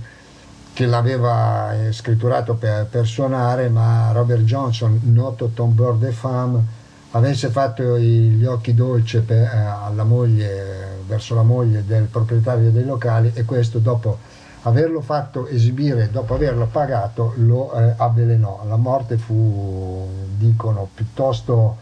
che 0.74 0.86
l'aveva 0.86 1.74
eh, 1.74 1.92
scritturato 1.92 2.54
per, 2.54 2.86
per 2.86 3.08
suonare, 3.08 3.68
ma 3.68 4.12
Robert 4.12 4.44
Johnson, 4.44 5.00
noto 5.06 5.48
tombeur 5.54 5.96
de 5.96 6.12
femme, 6.12 6.64
avesse 7.12 7.50
fatto 7.50 7.98
gli 7.98 8.46
occhi 8.46 8.74
dolci 8.74 9.20
per- 9.22 9.44
eh, 9.44 9.58
alla 9.86 10.04
moglie, 10.04 11.00
verso 11.08 11.36
la 11.36 11.44
moglie 11.44 11.86
del 11.86 12.04
proprietario 12.04 12.72
dei 12.72 12.84
locali 12.86 13.32
e 13.34 13.46
questo 13.46 13.80
dopo 13.80 14.18
averlo 14.64 15.00
fatto 15.02 15.48
esibire, 15.48 16.10
dopo 16.12 16.34
averlo 16.34 16.68
pagato, 16.70 17.34
lo 17.38 17.74
eh, 17.74 17.94
avvelenò. 17.96 18.64
La 18.68 18.76
morte 18.76 19.16
fu, 19.18 20.06
dicono, 20.38 20.90
piuttosto, 20.94 21.78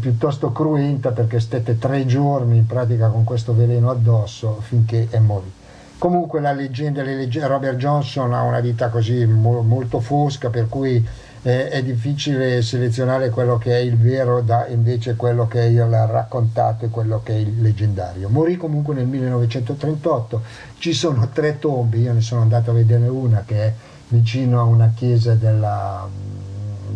piuttosto 0.00 0.50
cruenta 0.52 1.10
perché 1.10 1.38
stette 1.40 1.78
tre 1.78 2.06
giorni 2.06 2.56
in 2.56 2.66
pratica 2.66 3.08
con 3.08 3.24
questo 3.24 3.54
veleno 3.54 3.90
addosso 3.90 4.60
finché 4.62 5.08
eh, 5.10 5.20
morì. 5.20 5.52
Comunque 5.98 6.40
la 6.40 6.52
leggenda, 6.52 7.02
le 7.02 7.14
legge- 7.16 7.46
Robert 7.46 7.76
Johnson 7.76 8.32
ha 8.32 8.42
una 8.42 8.60
vita 8.60 8.88
così 8.88 9.24
mo- 9.26 9.62
molto 9.62 10.00
fosca 10.00 10.48
per 10.48 10.68
cui 10.68 11.06
eh, 11.46 11.68
è 11.68 11.80
difficile 11.80 12.60
selezionare 12.60 13.30
quello 13.30 13.56
che 13.56 13.70
è 13.70 13.78
il 13.78 13.96
vero 13.96 14.40
da 14.40 14.66
invece 14.66 15.14
quello 15.14 15.46
che 15.46 15.60
è 15.60 15.66
il 15.66 15.84
raccontato 15.84 16.84
e 16.84 16.88
quello 16.88 17.22
che 17.22 17.34
è 17.34 17.36
il 17.36 17.62
leggendario. 17.62 18.28
Morì 18.28 18.56
comunque 18.56 18.94
nel 18.94 19.06
1938, 19.06 20.42
ci 20.78 20.92
sono 20.92 21.28
tre 21.32 21.60
tombe, 21.60 21.98
io 21.98 22.12
ne 22.12 22.20
sono 22.20 22.40
andato 22.40 22.72
a 22.72 22.74
vedere 22.74 23.06
una 23.06 23.44
che 23.46 23.62
è 23.62 23.72
vicino 24.08 24.58
a 24.58 24.64
una 24.64 24.90
chiesa 24.92 25.34
della, 25.34 26.08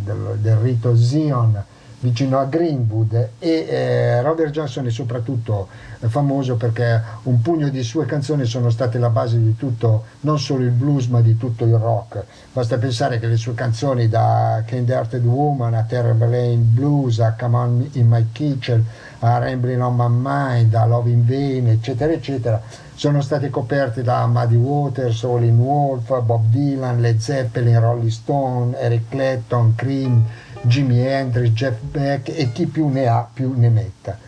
del, 0.03 0.39
del 0.41 0.57
rito 0.57 0.97
Zion 0.97 1.65
vicino 2.01 2.39
a 2.39 2.45
Greenwood 2.45 3.31
e 3.39 3.67
eh, 3.69 4.23
Robert 4.23 4.51
Johnson 4.51 4.87
è 4.87 4.91
soprattutto 4.91 5.69
eh, 6.01 6.09
famoso 6.09 6.57
perché 6.57 7.03
un 7.25 7.41
pugno 7.43 7.69
di 7.69 7.83
sue 7.83 8.07
canzoni 8.07 8.45
sono 8.47 8.71
state 8.71 8.99
la 8.99 9.11
base 9.11 9.39
di 9.39 9.57
tutto, 9.57 10.05
non 10.21 10.39
solo 10.39 10.65
il 10.65 10.71
blues 10.71 11.07
ma 11.07 11.21
di 11.21 11.37
tutto 11.37 11.65
il 11.65 11.75
rock. 11.75 12.25
Basta 12.53 12.79
pensare 12.79 13.19
che 13.19 13.27
le 13.27 13.37
sue 13.37 13.55
canzoni 13.55 14.09
da 14.09 14.63
Kind 14.67 14.89
Hearted 14.89 15.25
Woman 15.25 15.75
a 15.75 15.83
Terrible 15.83 16.29
Lane 16.29 16.57
Blues 16.57 17.21
a 17.21 17.35
Come 17.39 17.57
On 17.57 17.89
in 17.93 18.09
My 18.09 18.27
Kitchen 18.33 18.85
a 19.21 19.39
Rambling 19.39 19.83
on 19.83 19.97
My 19.97 20.07
Mind 20.09 20.75
a 20.75 20.87
Love 20.87 21.11
in 21.11 21.27
Vain 21.27 21.69
eccetera 21.69 22.11
eccetera 22.11 22.61
sono 23.01 23.23
state 23.23 23.49
coperte 23.49 24.03
da 24.03 24.27
Muddy 24.27 24.57
Waters, 24.57 25.23
Olin 25.23 25.57
Wolf, 25.57 26.21
Bob 26.21 26.51
Dylan, 26.51 27.01
Led 27.01 27.19
Zeppelin, 27.19 27.81
Rolling 27.81 28.11
Stone, 28.11 28.79
Eric 28.79 29.09
Clapton, 29.09 29.75
Cream, 29.75 30.23
Jimi 30.63 31.07
Hendrix, 31.07 31.53
Jeff 31.53 31.81
Beck 31.81 32.29
e 32.29 32.53
chi 32.53 32.67
più 32.67 32.89
ne 32.89 33.07
ha 33.07 33.27
più 33.33 33.55
ne 33.57 33.69
metta. 33.71 34.19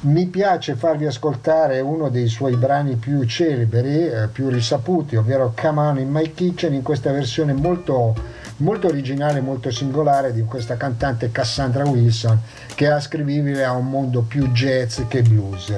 Mi 0.00 0.26
piace 0.26 0.74
farvi 0.74 1.06
ascoltare 1.06 1.80
uno 1.80 2.08
dei 2.08 2.26
suoi 2.28 2.56
brani 2.56 2.96
più 2.96 3.24
celebri, 3.24 4.08
eh, 4.08 4.28
più 4.28 4.48
risaputi, 4.48 5.16
ovvero 5.16 5.54
Come 5.60 5.80
On 5.80 5.98
in 5.98 6.10
My 6.10 6.32
Kitchen, 6.34 6.74
in 6.74 6.82
questa 6.82 7.12
versione 7.12 7.52
molto, 7.52 8.14
molto 8.58 8.88
originale, 8.88 9.40
molto 9.40 9.70
singolare 9.70 10.32
di 10.32 10.42
questa 10.42 10.76
cantante 10.76 11.30
Cassandra 11.30 11.84
Wilson, 11.84 12.40
che 12.74 12.86
è 12.86 12.90
ascrivibile 12.90 13.64
a 13.64 13.72
un 13.72 13.88
mondo 13.88 14.22
più 14.22 14.48
jazz 14.50 15.00
che 15.08 15.22
blues. 15.22 15.72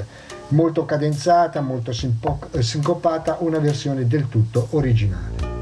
Molto 0.48 0.86
cadenzata, 0.86 1.60
molto 1.60 1.90
eh, 1.90 2.62
sincopata, 2.62 3.36
una 3.40 3.58
versione 3.58 4.06
del 4.06 4.28
tutto 4.28 4.68
originale. 4.70 5.57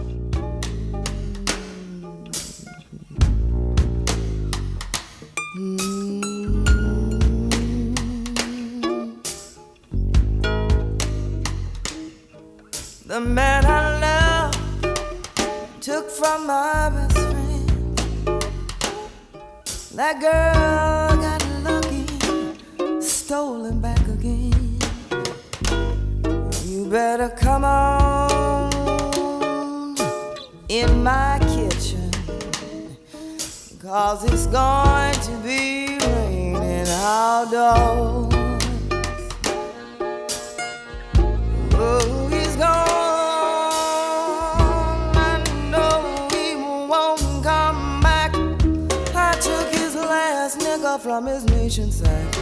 That 19.97 20.21
girl 20.21 21.17
got 21.23 21.43
lucky, 21.65 22.05
stolen 23.01 23.81
back 23.81 24.07
again. 24.07 24.79
You 26.67 26.85
better 26.91 27.31
come 27.31 27.65
on 27.65 28.69
in 30.69 31.03
my 31.03 31.39
kitchen, 31.57 32.11
cause 33.81 34.23
it's 34.31 34.47
going 34.49 35.15
to 35.15 35.33
be 35.43 35.97
raining 36.07 36.89
outdoors. 36.89 38.16
His 51.25 51.45
nation 51.47 51.91
sack. 51.91 52.35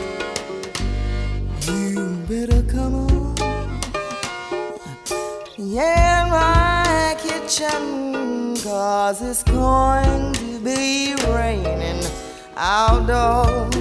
You 1.69 2.25
better 2.29 2.63
come 2.63 2.95
on. 2.95 3.37
Yeah, 5.57 6.27
my 6.29 7.15
kitchen, 7.23 8.57
cause 8.57 9.23
it's 9.23 9.45
going 9.45 10.33
to 10.33 10.59
be 10.59 11.15
raining 11.29 12.03
outdoors. 12.57 13.75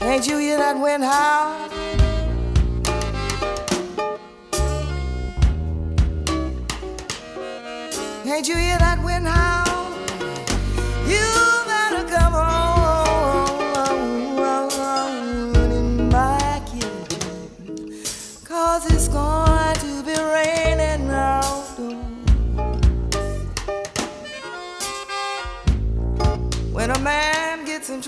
Can't 0.00 0.26
you 0.26 0.38
hear 0.38 0.58
that 0.58 0.78
wind 0.78 1.04
howl? 1.04 1.68
Can't 8.24 8.46
you 8.46 8.56
hear 8.56 8.78
that 8.78 9.02
wind 9.02 9.26
howl? 9.26 9.67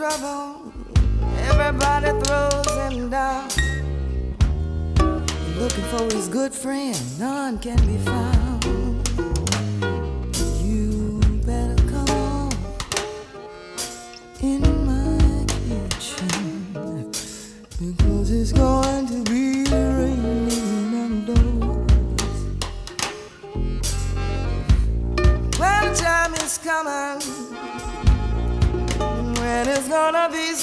trouble. 0.01 0.73
Everybody 1.51 2.11
throws 2.23 2.71
him 2.79 3.11
down. 3.11 3.51
Looking 5.59 5.85
for 5.93 6.05
his 6.17 6.27
good 6.27 6.55
friend, 6.55 6.97
none 7.19 7.59
can 7.59 7.77
be 7.87 7.99
found. 7.99 8.65
You 10.65 11.21
better 11.45 11.77
come 11.93 12.11
on 12.17 12.51
in 14.41 14.63
my 14.87 15.45
kitchen 15.69 17.11
because 17.79 18.31
it's 18.31 18.53
gone. 18.53 18.80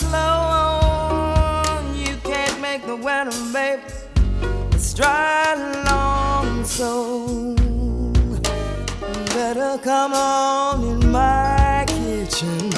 Slow. 0.10 1.82
You 1.96 2.16
can't 2.24 2.60
make 2.62 2.86
the 2.86 2.96
weather, 2.96 3.32
baby. 3.54 3.82
It's 4.72 4.94
dry 4.94 5.56
long, 5.86 6.64
so 6.64 7.56
better 9.34 9.78
come 9.84 10.14
on 10.14 10.84
in 10.84 11.12
my 11.12 11.86
kitchen 11.88 12.70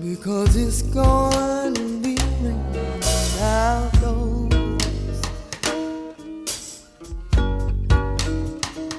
because 0.00 0.56
it's 0.56 0.82
going 0.82 1.74
to 1.74 2.00
be 2.00 2.16
raining 2.42 3.02
outdoors. 3.40 5.20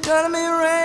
Gonna 0.01 0.29
be 0.29 0.45
raining 0.45 0.82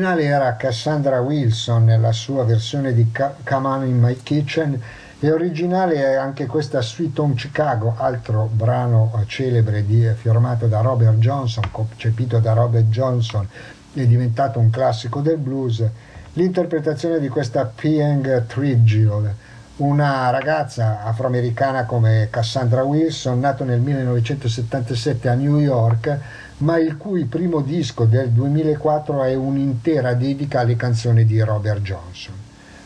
L'originale 0.00 0.34
era 0.34 0.56
Cassandra 0.56 1.20
Wilson 1.20 1.84
nella 1.84 2.12
sua 2.12 2.42
versione 2.44 2.94
di 2.94 3.12
Come 3.12 3.68
On 3.68 3.86
in 3.86 4.00
My 4.00 4.16
Kitchen 4.22 4.80
e 5.18 5.30
originale 5.30 5.96
è 5.96 6.14
anche 6.14 6.46
questa 6.46 6.80
Sweet 6.80 7.18
Home 7.18 7.34
Chicago, 7.34 7.94
altro 7.98 8.48
brano 8.50 9.12
celebre 9.26 9.84
di- 9.84 10.10
firmato 10.14 10.68
da 10.68 10.80
Robert 10.80 11.18
Johnson, 11.18 11.64
concepito 11.70 12.38
da 12.38 12.54
Robert 12.54 12.86
Johnson 12.86 13.46
è 13.92 14.06
diventato 14.06 14.58
un 14.58 14.70
classico 14.70 15.20
del 15.20 15.36
blues. 15.36 15.84
L'interpretazione 16.32 17.20
di 17.20 17.28
questa 17.28 17.66
Pieng 17.66 18.46
Trigiel, 18.46 19.34
una 19.80 20.28
ragazza 20.28 21.04
afroamericana 21.04 21.84
come 21.84 22.28
Cassandra 22.30 22.82
Wilson, 22.82 23.40
nato 23.40 23.64
nel 23.64 23.80
1977 23.80 25.28
a 25.28 25.34
New 25.34 25.58
York, 25.58 26.18
ma 26.58 26.78
il 26.78 26.98
cui 26.98 27.24
primo 27.24 27.60
disco 27.60 28.04
del 28.04 28.28
2004 28.30 29.24
è 29.24 29.34
un'intera 29.34 30.12
dedica 30.12 30.60
alle 30.60 30.76
canzoni 30.76 31.24
di 31.24 31.40
Robert 31.40 31.80
Johnson. 31.80 32.34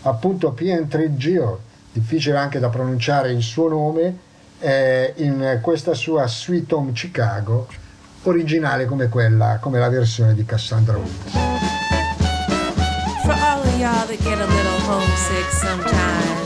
Appunto 0.03 0.53
Pieng 0.53 1.17
Gio, 1.17 1.61
difficile 1.93 2.37
anche 2.37 2.61
da 2.61 2.69
pronunciare 2.69 3.33
il 3.33 3.43
suo 3.43 3.69
nome, 3.69 4.19
è 4.59 5.15
in 5.17 5.59
questa 5.61 5.95
sua 5.95 6.29
Sweet 6.29 6.73
Home 6.73 6.93
Chicago, 6.93 7.67
originale 8.23 8.85
come 8.85 9.09
quella, 9.09 9.59
come 9.61 9.81
la 9.81 9.89
versione 9.89 10.35
di 10.35 10.45
Cassandra 10.45 10.97
Wilson. 10.97 11.43
For 13.25 13.33
all 13.33 13.63
of 13.63 13.79
y'all 13.79 14.07
that 14.07 14.23
get 14.23 14.39
a 14.39 14.47
little 14.47 14.79
homesick 14.87 15.51
sometimes, 15.51 16.44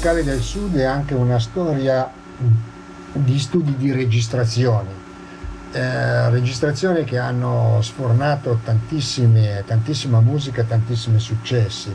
musicale 0.00 0.24
del 0.24 0.40
Sud 0.40 0.76
è 0.76 0.84
anche 0.84 1.12
una 1.12 1.38
storia 1.38 2.10
di 3.12 3.38
studi 3.38 3.76
di 3.76 3.92
registrazioni, 3.92 4.88
Eh, 5.72 6.30
registrazioni 6.30 7.04
che 7.04 7.18
hanno 7.18 7.80
sfornato 7.82 8.60
tantissima 8.64 10.20
musica, 10.20 10.64
tantissimi 10.64 11.20
successi. 11.20 11.94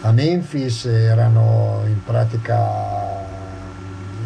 A 0.00 0.10
Memphis 0.12 0.86
erano 0.86 1.82
in 1.86 2.02
pratica 2.02 2.56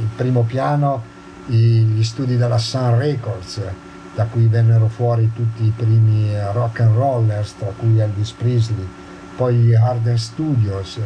in 0.01 0.09
primo 0.15 0.43
piano 0.43 1.03
gli 1.47 2.03
studi 2.05 2.37
della 2.37 2.59
Sun 2.59 2.97
Records, 2.97 3.61
da 4.15 4.25
cui 4.27 4.47
vennero 4.47 4.87
fuori 4.87 5.33
tutti 5.35 5.65
i 5.65 5.73
primi 5.77 6.33
rock 6.53 6.81
and 6.81 6.95
rollers, 6.95 7.57
tra 7.59 7.73
cui 7.77 7.99
Elvis 7.99 8.31
Presley, 8.31 8.89
poi 9.37 9.57
gli 9.57 9.75
Harden 9.75 10.17
Studios, 10.17 11.01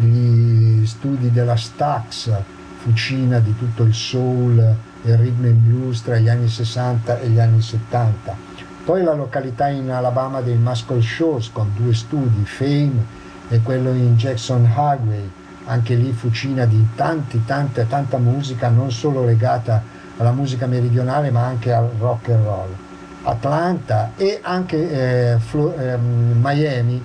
gli 0.00 0.86
studi 0.86 1.30
della 1.30 1.56
Stax, 1.56 2.30
fucina 2.78 3.38
di 3.40 3.56
tutto 3.56 3.82
il 3.82 3.94
soul 3.94 4.58
e 5.02 5.10
il 5.10 5.16
rhythm 5.16 5.44
and 5.44 5.54
blues 5.54 6.02
tra 6.02 6.18
gli 6.18 6.28
anni 6.28 6.48
60 6.48 7.20
e 7.20 7.28
gli 7.28 7.38
anni 7.38 7.60
70. 7.60 8.36
Poi 8.84 9.02
la 9.02 9.14
località 9.14 9.68
in 9.68 9.90
Alabama 9.90 10.40
dei 10.40 10.56
Muscle 10.56 11.02
Shoals 11.02 11.50
con 11.52 11.72
due 11.74 11.92
studi, 11.92 12.44
Fame 12.44 13.04
e 13.48 13.60
quello 13.60 13.90
in 13.90 14.16
Jackson 14.16 14.64
Highway, 14.64 15.30
anche 15.64 15.94
lì 15.94 16.12
fucina 16.12 16.64
di 16.64 16.86
tanti, 16.94 17.44
tante, 17.44 17.86
tanta 17.86 18.18
musica, 18.18 18.68
non 18.68 18.90
solo 18.90 19.24
legata 19.24 19.82
alla 20.16 20.32
musica 20.32 20.66
meridionale 20.66 21.30
ma 21.30 21.44
anche 21.44 21.72
al 21.72 21.90
rock 21.98 22.30
and 22.30 22.44
roll. 22.44 22.76
Atlanta 23.24 24.12
e 24.16 24.38
anche 24.42 25.32
eh, 25.32 25.38
Flo- 25.38 25.74
ehm, 25.76 26.38
Miami, 26.40 27.02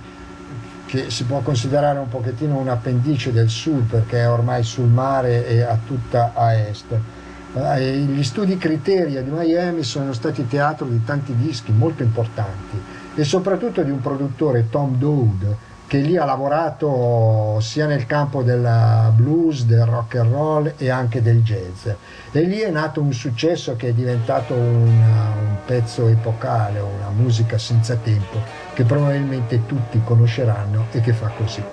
che 0.93 1.09
si 1.09 1.23
può 1.23 1.39
considerare 1.39 1.97
un 1.97 2.07
pochettino 2.07 2.55
un 2.55 2.67
appendice 2.67 3.31
del 3.31 3.49
sud 3.49 3.85
perché 3.85 4.19
è 4.19 4.29
ormai 4.29 4.61
sul 4.61 4.85
mare 4.85 5.47
e 5.47 5.61
a 5.61 5.75
tutta 5.83 6.33
a 6.35 6.53
est. 6.53 6.85
Eh, 7.55 7.95
Gli 7.97 8.23
studi 8.23 8.59
Criteria 8.59 9.23
di 9.23 9.31
Miami 9.31 9.81
sono 9.81 10.13
stati 10.13 10.47
teatro 10.47 10.85
di 10.85 11.03
tanti 11.03 11.35
dischi 11.35 11.71
molto 11.71 12.03
importanti 12.03 12.79
e 13.15 13.23
soprattutto 13.23 13.81
di 13.81 13.89
un 13.89 14.01
produttore 14.01 14.69
Tom 14.69 14.95
Dowd 14.99 15.55
che 15.87 15.97
lì 15.99 16.17
ha 16.17 16.25
lavorato 16.25 17.59
sia 17.59 17.85
nel 17.85 18.05
campo 18.05 18.41
del 18.41 19.11
blues, 19.13 19.65
del 19.65 19.85
rock 19.85 20.15
and 20.15 20.31
roll 20.31 20.73
e 20.77 20.89
anche 20.89 21.21
del 21.21 21.43
jazz. 21.43 21.87
E 22.31 22.41
lì 22.41 22.59
è 22.59 22.69
nato 22.69 23.01
un 23.01 23.13
successo 23.13 23.75
che 23.75 23.89
è 23.89 23.93
diventato 23.93 24.53
una- 24.53 25.33
un 25.39 25.57
pezzo 25.65 26.07
epocale, 26.07 26.79
una 26.79 27.09
musica 27.09 27.57
senza 27.57 27.95
tempo 27.95 28.39
che 28.73 28.83
probabilmente 28.83 29.65
tutti 29.65 30.01
conosceranno 30.03 30.85
e 30.91 30.99
che 31.01 31.13
fa 31.13 31.27
così. 31.37 31.63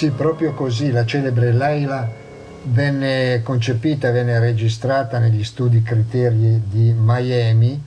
Sì, 0.00 0.08
proprio 0.12 0.54
così, 0.54 0.92
la 0.92 1.04
celebre 1.04 1.52
Leila 1.52 2.10
venne 2.62 3.42
concepita 3.44 4.10
venne 4.10 4.38
registrata 4.38 5.18
negli 5.18 5.44
studi 5.44 5.82
criteri 5.82 6.62
di 6.64 6.94
Miami 6.96 7.78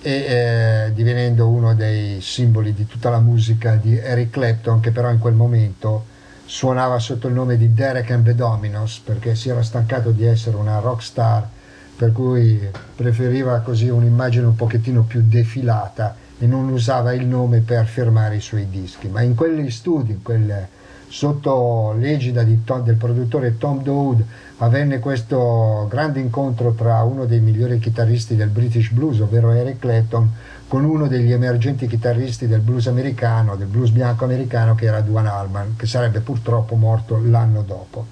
e 0.00 0.10
eh, 0.10 0.92
divenendo 0.94 1.48
uno 1.48 1.74
dei 1.74 2.22
simboli 2.22 2.72
di 2.72 2.86
tutta 2.86 3.10
la 3.10 3.18
musica 3.18 3.74
di 3.74 3.94
Eric 3.94 4.30
Clapton 4.30 4.80
che 4.80 4.90
però 4.90 5.10
in 5.10 5.18
quel 5.18 5.34
momento 5.34 6.06
suonava 6.46 6.98
sotto 6.98 7.28
il 7.28 7.34
nome 7.34 7.58
di 7.58 7.74
Derek 7.74 8.10
and 8.10 8.24
the 8.24 8.34
Dominos 8.34 9.02
perché 9.04 9.34
si 9.34 9.50
era 9.50 9.62
stancato 9.62 10.12
di 10.12 10.24
essere 10.24 10.56
una 10.56 10.78
rock 10.78 11.02
star 11.02 11.46
per 11.94 12.12
cui 12.12 12.58
preferiva 12.96 13.58
così 13.58 13.90
un'immagine 13.90 14.46
un 14.46 14.56
pochettino 14.56 15.02
più 15.02 15.22
defilata 15.22 16.16
e 16.38 16.46
non 16.46 16.70
usava 16.70 17.12
il 17.12 17.26
nome 17.26 17.60
per 17.60 17.84
firmare 17.84 18.36
i 18.36 18.40
suoi 18.40 18.66
dischi. 18.70 19.08
Ma 19.08 19.20
in 19.20 19.34
quegli 19.34 19.70
studi 19.70 20.12
in 20.12 20.22
quel, 20.22 20.66
sotto 21.10 21.92
l'egida 21.98 22.44
del 22.44 22.94
produttore 22.96 23.58
Tom 23.58 23.82
Dowd 23.82 24.24
avvenne 24.58 25.00
questo 25.00 25.88
grande 25.90 26.20
incontro 26.20 26.72
tra 26.72 27.02
uno 27.02 27.26
dei 27.26 27.40
migliori 27.40 27.80
chitarristi 27.80 28.36
del 28.36 28.48
British 28.48 28.90
Blues, 28.90 29.18
ovvero 29.18 29.50
Eric 29.50 29.80
Clapton, 29.80 30.30
con 30.68 30.84
uno 30.84 31.08
degli 31.08 31.32
emergenti 31.32 31.88
chitarristi 31.88 32.46
del 32.46 32.60
blues 32.60 32.86
americano, 32.86 33.56
del 33.56 33.66
blues 33.66 33.90
bianco 33.90 34.24
americano, 34.24 34.76
che 34.76 34.86
era 34.86 35.00
Duane 35.00 35.28
Allman, 35.28 35.74
che 35.76 35.86
sarebbe 35.86 36.20
purtroppo 36.20 36.76
morto 36.76 37.20
l'anno 37.20 37.62
dopo. 37.62 38.06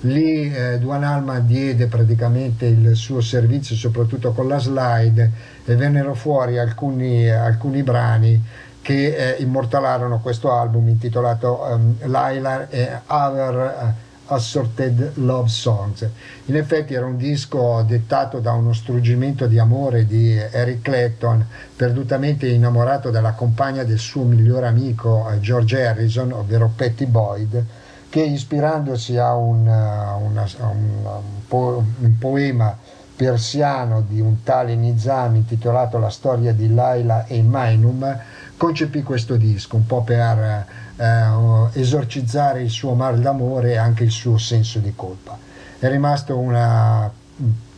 Lì 0.00 0.52
eh, 0.54 0.78
Duane 0.78 1.06
Allman 1.06 1.44
diede 1.46 1.86
praticamente 1.86 2.66
il 2.66 2.94
suo 2.94 3.20
servizio, 3.20 3.74
soprattutto 3.74 4.30
con 4.32 4.46
la 4.46 4.58
slide, 4.58 5.30
e 5.64 5.74
vennero 5.74 6.14
fuori 6.14 6.58
alcuni, 6.58 7.28
alcuni 7.28 7.82
brani 7.82 8.40
che 8.86 9.34
eh, 9.34 9.42
immortalarono 9.42 10.20
questo 10.20 10.52
album 10.52 10.86
intitolato 10.86 11.60
um, 11.68 11.96
Laila 12.02 12.68
e 12.68 12.88
Other 13.08 13.94
uh, 14.28 14.32
Assorted 14.32 15.14
Love 15.14 15.48
Songs. 15.48 16.08
In 16.44 16.54
effetti 16.54 16.94
era 16.94 17.04
un 17.04 17.16
disco 17.16 17.82
dettato 17.84 18.38
da 18.38 18.52
uno 18.52 18.72
struggimento 18.72 19.48
di 19.48 19.58
amore 19.58 20.06
di 20.06 20.36
Eric 20.36 20.82
Clapton, 20.82 21.44
perdutamente 21.74 22.46
innamorato 22.46 23.10
della 23.10 23.32
compagna 23.32 23.82
del 23.82 23.98
suo 23.98 24.22
migliore 24.22 24.68
amico 24.68 25.28
eh, 25.32 25.40
George 25.40 25.84
Harrison, 25.84 26.30
ovvero 26.30 26.70
Patty 26.76 27.06
Boyd, 27.06 27.64
che 28.08 28.20
ispirandosi 28.20 29.16
a 29.16 29.34
un, 29.34 29.66
uh, 29.66 30.24
una, 30.24 30.46
un, 30.60 31.04
un, 31.04 31.46
po- 31.48 31.84
un 31.98 32.18
poema 32.18 32.78
persiano 33.16 34.04
di 34.06 34.20
un 34.20 34.44
tale 34.44 34.76
Nizam 34.76 35.34
intitolato 35.34 35.98
La 35.98 36.10
storia 36.10 36.52
di 36.52 36.72
Laila 36.72 37.24
e 37.26 37.42
Mainum, 37.42 38.34
concepì 38.56 39.02
questo 39.02 39.36
disco 39.36 39.76
un 39.76 39.86
po' 39.86 40.02
per 40.02 40.66
eh, 40.96 41.80
esorcizzare 41.80 42.62
il 42.62 42.70
suo 42.70 42.94
mal 42.94 43.20
d'amore 43.20 43.72
e 43.72 43.76
anche 43.76 44.04
il 44.04 44.10
suo 44.10 44.38
senso 44.38 44.78
di 44.78 44.92
colpa. 44.94 45.38
È 45.78 45.88
rimasto 45.88 46.38
una 46.38 47.10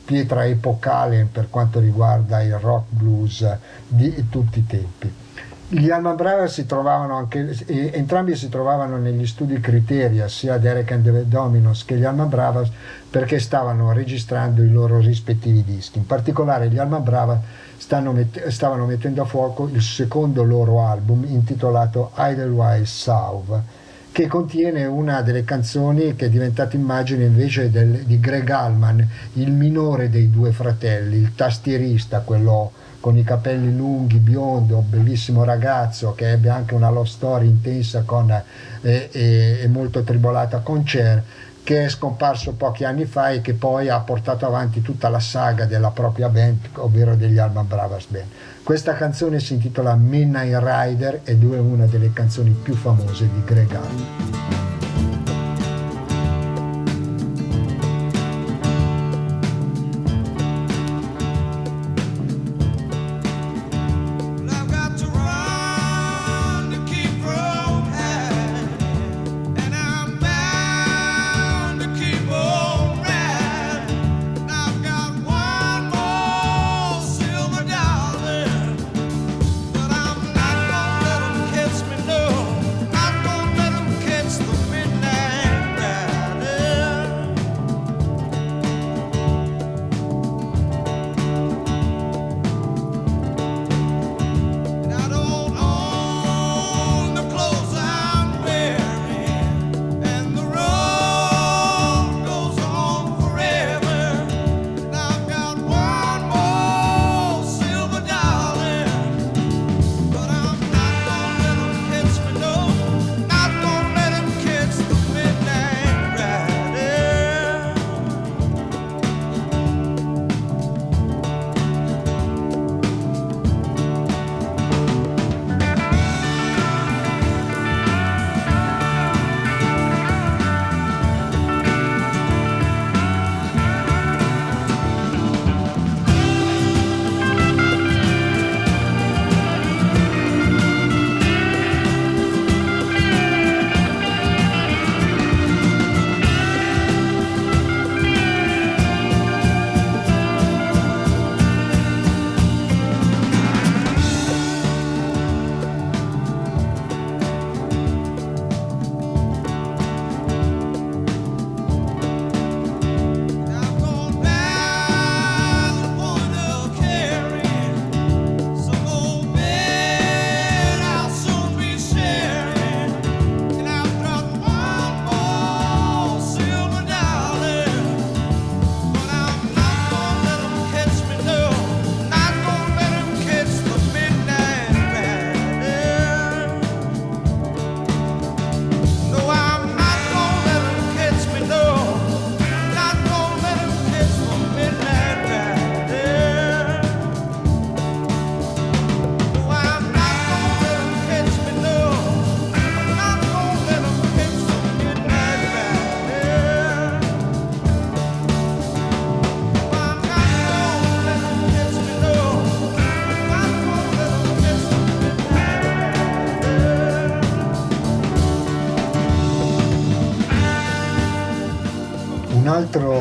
pietra 0.05 0.47
epocale 0.47 1.29
per 1.31 1.51
quanto 1.51 1.81
riguarda 1.81 2.41
il 2.41 2.57
rock 2.59 2.87
blues 2.89 3.57
di 3.87 4.27
tutti 4.31 4.61
i 4.61 4.67
tempi. 4.67 5.13
Gli 5.71 5.91
Alman 5.91 6.17
Brothers 6.17 6.55
si 6.55 6.65
trovavano 6.65 7.15
anche, 7.15 7.55
entrambi 7.93 8.35
si 8.35 8.49
trovavano 8.49 8.97
negli 8.97 9.27
studi 9.27 9.61
Criteria, 9.61 10.27
sia 10.27 10.57
Derek 10.57 10.93
and 10.93 11.05
the 11.05 11.29
Dominos 11.29 11.85
che 11.85 11.97
gli 11.99 12.05
Alman 12.05 12.31
Brothers, 12.31 12.71
perché 13.11 13.39
stavano 13.39 13.93
registrando 13.93 14.63
i 14.63 14.71
loro 14.71 14.99
rispettivi 14.99 15.63
dischi. 15.63 15.99
In 15.99 16.07
particolare 16.07 16.71
gli 16.71 16.79
Alman 16.79 17.03
Brothers 17.03 17.41
met- 18.13 18.49
stavano 18.49 18.87
mettendo 18.87 19.23
a 19.23 19.25
fuoco 19.25 19.69
il 19.69 19.83
secondo 19.83 20.43
loro 20.43 20.85
album 20.85 21.25
intitolato 21.27 22.13
Idlewise 22.17 22.85
South, 22.85 23.61
che 24.11 24.27
contiene 24.27 24.85
una 24.85 25.23
delle 25.23 25.45
canzoni 25.45 26.17
che 26.17 26.27
è 26.27 26.29
diventata 26.29 26.77
immagine 26.77 27.25
invece 27.25 27.71
del, 27.71 28.05
di 28.05 28.19
Greg 28.19 28.49
Allman, 28.51 29.07
il 29.35 29.53
minore 29.53 30.11
dei 30.11 30.31
due 30.31 30.51
fratelli, 30.51 31.17
il 31.17 31.35
tastierista, 31.35 32.21
quello 32.21 32.73
con 33.01 33.17
i 33.17 33.23
capelli 33.23 33.75
lunghi, 33.75 34.19
biondo, 34.19 34.83
bellissimo 34.87 35.45
ragazzo 35.45 36.15
che 36.15 36.33
ebbe 36.33 36.49
anche 36.49 36.75
una 36.75 36.91
love 36.91 37.09
story 37.09 37.47
intensa 37.47 38.03
con, 38.03 38.31
eh, 38.31 39.09
e, 39.13 39.59
e 39.63 39.69
molto 39.69 40.03
tribolata 40.03 40.59
con 40.59 40.83
Cher 40.83 41.23
che 41.69 41.85
è 41.85 41.89
scomparso 41.91 42.55
pochi 42.55 42.85
anni 42.85 43.05
fa 43.05 43.29
e 43.29 43.43
che 43.43 43.53
poi 43.53 43.91
ha 43.91 44.01
portato 44.01 44.47
avanti 44.47 44.81
tutta 44.81 45.11
la 45.11 45.21
saga 45.21 45.67
della 45.67 45.91
propria 45.91 46.31
band, 46.31 46.71
ovvero 46.77 47.15
degli 47.15 47.37
Alban 47.37 47.69
Brothers 47.69 48.07
Band. 48.07 48.27
Questa 48.63 48.95
canzone 48.95 49.39
si 49.39 49.53
intitola 49.53 49.95
Midnight 49.95 50.63
Rider 50.63 51.21
ed 51.25 51.43
è 51.43 51.59
una 51.59 51.85
delle 51.85 52.11
canzoni 52.15 52.53
più 52.53 52.75
famose 52.75 53.29
di 53.31 53.45
Greg 53.45 53.71
Allman. 53.75 54.88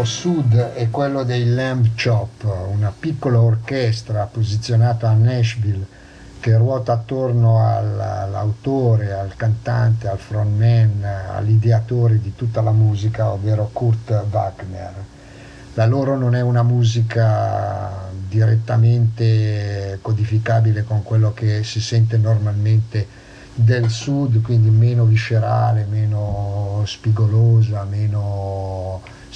Sud 0.05 0.55
è 0.73 0.89
quello 0.89 1.23
dei 1.23 1.45
Lamb 1.53 1.89
Chop, 2.01 2.43
una 2.71 2.93
piccola 2.97 3.39
orchestra 3.39 4.25
posizionata 4.25 5.09
a 5.09 5.13
Nashville 5.13 5.85
che 6.39 6.55
ruota 6.55 6.93
attorno 6.93 7.59
al- 7.59 7.99
all'autore, 7.99 9.13
al 9.13 9.35
cantante, 9.35 10.07
al 10.07 10.17
frontman, 10.17 11.03
all'ideatore 11.35 12.19
di 12.21 12.33
tutta 12.35 12.61
la 12.61 12.71
musica, 12.71 13.31
ovvero 13.31 13.69
Kurt 13.73 14.25
Wagner. 14.31 14.93
La 15.73 15.85
loro 15.85 16.17
non 16.17 16.35
è 16.35 16.41
una 16.41 16.63
musica 16.63 18.09
direttamente 18.27 19.99
codificabile 20.01 20.83
con 20.83 21.03
quello 21.03 21.33
che 21.33 21.63
si 21.63 21.79
sente 21.79 22.17
normalmente 22.17 23.07
del 23.53 23.89
sud, 23.89 24.41
quindi 24.41 24.69
meno 24.69 25.05
viscerale, 25.05 25.85
meno 25.89 26.83
spigolosa, 26.85 27.83
meno 27.83 28.46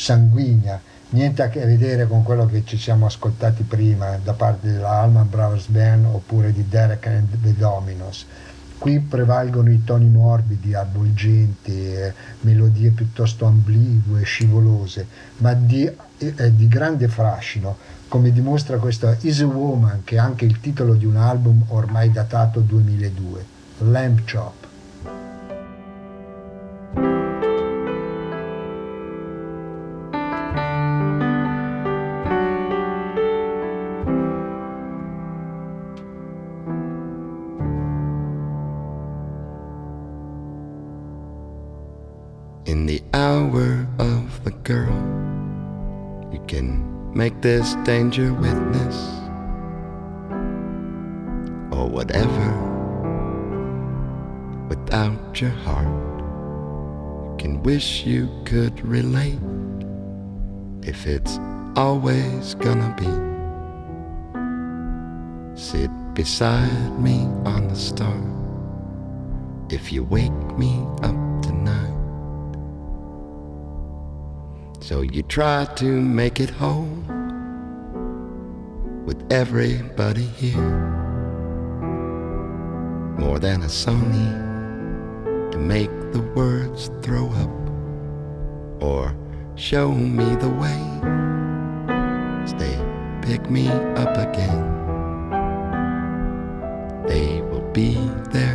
sanguigna. 0.01 0.81
Niente 1.09 1.43
a 1.43 1.49
che 1.49 1.63
vedere 1.65 2.07
con 2.07 2.23
quello 2.23 2.47
che 2.47 2.63
ci 2.65 2.77
siamo 2.77 3.05
ascoltati 3.05 3.63
prima 3.63 4.17
da 4.23 4.33
parte 4.33 4.71
della 4.71 5.01
Alman 5.01 5.29
Brothers 5.29 5.67
Band 5.67 6.05
oppure 6.05 6.51
di 6.51 6.67
Derek 6.67 7.05
and 7.05 7.27
the 7.41 7.53
Dominos. 7.53 8.25
Qui 8.79 8.99
prevalgono 8.99 9.69
i 9.69 9.83
toni 9.83 10.07
morbidi, 10.07 10.73
avvolgenti, 10.73 11.93
melodie 12.41 12.89
piuttosto 12.89 13.45
ambigue, 13.45 14.23
scivolose, 14.23 15.05
ma 15.37 15.53
di, 15.53 15.87
eh, 16.17 16.55
di 16.55 16.67
grande 16.67 17.07
fascino, 17.07 17.77
come 18.07 18.31
dimostra 18.31 18.77
questo 18.77 19.15
Is 19.21 19.41
a 19.41 19.45
Woman, 19.45 20.01
che 20.03 20.15
è 20.15 20.19
anche 20.19 20.45
il 20.45 20.59
titolo 20.59 20.95
di 20.95 21.05
un 21.05 21.17
album 21.17 21.63
ormai 21.67 22.09
datato 22.09 22.59
2002, 22.61 23.45
Lamb 23.79 24.21
Chop. 24.27 24.60
Hour 43.13 43.85
of 43.99 44.43
the 44.43 44.51
girl, 44.63 44.95
you 46.31 46.39
can 46.47 47.13
make 47.13 47.41
this 47.41 47.75
danger 47.83 48.33
witness 48.33 48.95
or 51.71 51.87
whatever. 51.89 52.49
Without 54.69 55.41
your 55.41 55.49
heart, 55.49 55.87
you 55.87 57.35
can 57.37 57.63
wish 57.63 58.05
you 58.05 58.29
could 58.45 58.79
relate 58.85 59.39
if 60.83 61.05
it's 61.05 61.37
always 61.75 62.55
gonna 62.55 62.95
be. 62.97 63.11
Sit 65.59 65.91
beside 66.13 66.99
me 66.99 67.27
on 67.45 67.67
the 67.67 67.75
star 67.75 68.15
if 69.69 69.91
you 69.91 70.03
wake 70.03 70.31
me 70.57 70.85
up 71.03 71.30
So 74.91 74.99
you 75.03 75.23
try 75.23 75.63
to 75.75 75.85
make 75.85 76.41
it 76.41 76.49
whole 76.49 76.83
with 79.05 79.25
everybody 79.31 80.25
here. 80.25 80.69
More 83.17 83.39
than 83.39 83.61
a 83.61 83.67
Sony 83.67 84.29
to 85.51 85.57
make 85.57 85.89
the 86.11 86.19
words 86.35 86.91
throw 87.01 87.29
up 87.29 88.83
or 88.83 89.15
show 89.55 89.93
me 89.93 90.35
the 90.35 90.49
way. 90.49 90.81
Stay, 92.45 92.77
pick 93.21 93.49
me 93.49 93.69
up 93.95 94.17
again. 94.17 94.59
They 97.07 97.39
will 97.43 97.71
be 97.71 97.93
there 98.33 98.50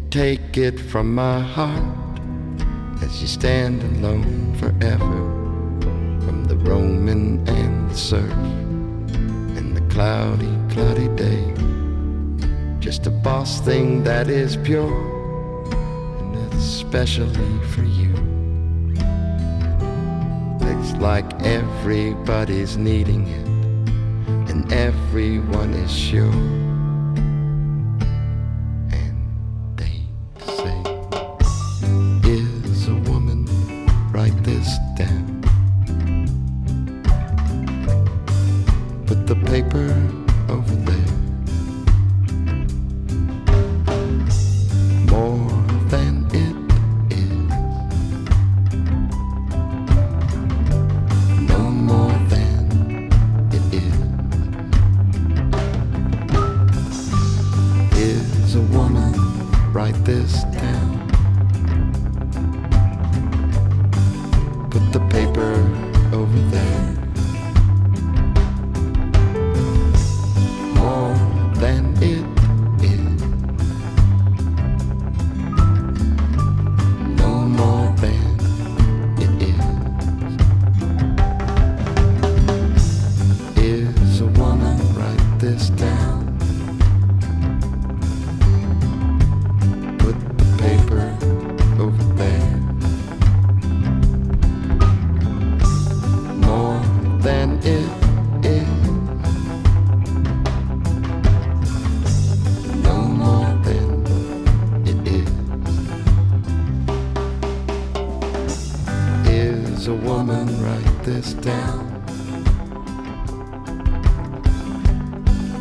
you 0.00 0.08
take 0.10 0.56
it 0.56 0.78
from 0.78 1.14
my 1.14 1.40
heart 1.40 2.18
as 3.02 3.20
you 3.20 3.28
stand 3.28 3.82
alone 3.82 4.54
forever 4.56 5.20
from 6.24 6.44
the 6.46 6.56
Roman 6.56 7.46
and 7.48 7.90
the 7.90 7.94
surf 7.96 8.32
and 8.32 9.76
the 9.76 9.94
cloudy, 9.94 10.52
cloudy 10.72 11.08
day. 11.16 11.54
Just 12.78 13.06
a 13.06 13.10
boss 13.10 13.60
thing 13.60 14.02
that 14.04 14.28
is 14.28 14.56
pure 14.56 14.92
and 16.18 16.54
especially 16.54 17.58
for 17.68 17.82
you. 17.82 18.14
It's 20.60 20.92
like 20.94 21.30
everybody's 21.42 22.76
needing 22.76 23.26
it, 23.28 24.50
and 24.50 24.72
everyone 24.72 25.74
is 25.74 25.92
sure. 25.92 26.69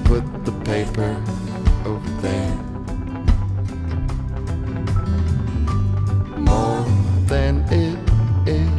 put 0.09 0.43
the 0.43 0.51
paper 0.65 1.11
over 1.85 2.09
there. 2.25 2.55
More 6.35 6.83
than 7.27 7.63
it 7.69 7.99
is. 8.47 8.69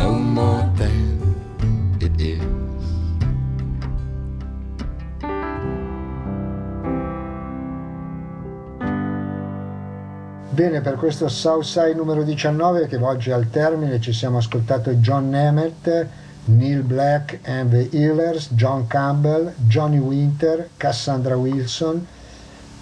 No 0.00 0.12
more 0.12 0.62
than 0.76 1.34
it 1.98 2.20
is. 2.20 2.44
Bene, 10.50 10.80
per 10.82 10.94
questo 10.94 11.26
Southside 11.28 11.94
numero 11.94 12.22
19 12.22 12.86
che 12.86 12.96
oggi 12.96 13.32
al 13.32 13.50
termine 13.50 14.00
ci 14.00 14.12
siamo 14.12 14.38
ascoltati 14.38 14.90
John 14.98 15.30
Nemeth 15.30 16.26
Neil 16.48 16.82
Black 16.82 17.40
and 17.44 17.70
the 17.70 17.88
Healers, 17.92 18.48
John 18.54 18.86
Campbell, 18.88 19.52
Johnny 19.66 19.98
Winter, 19.98 20.68
Cassandra 20.78 21.36
Wilson, 21.36 22.06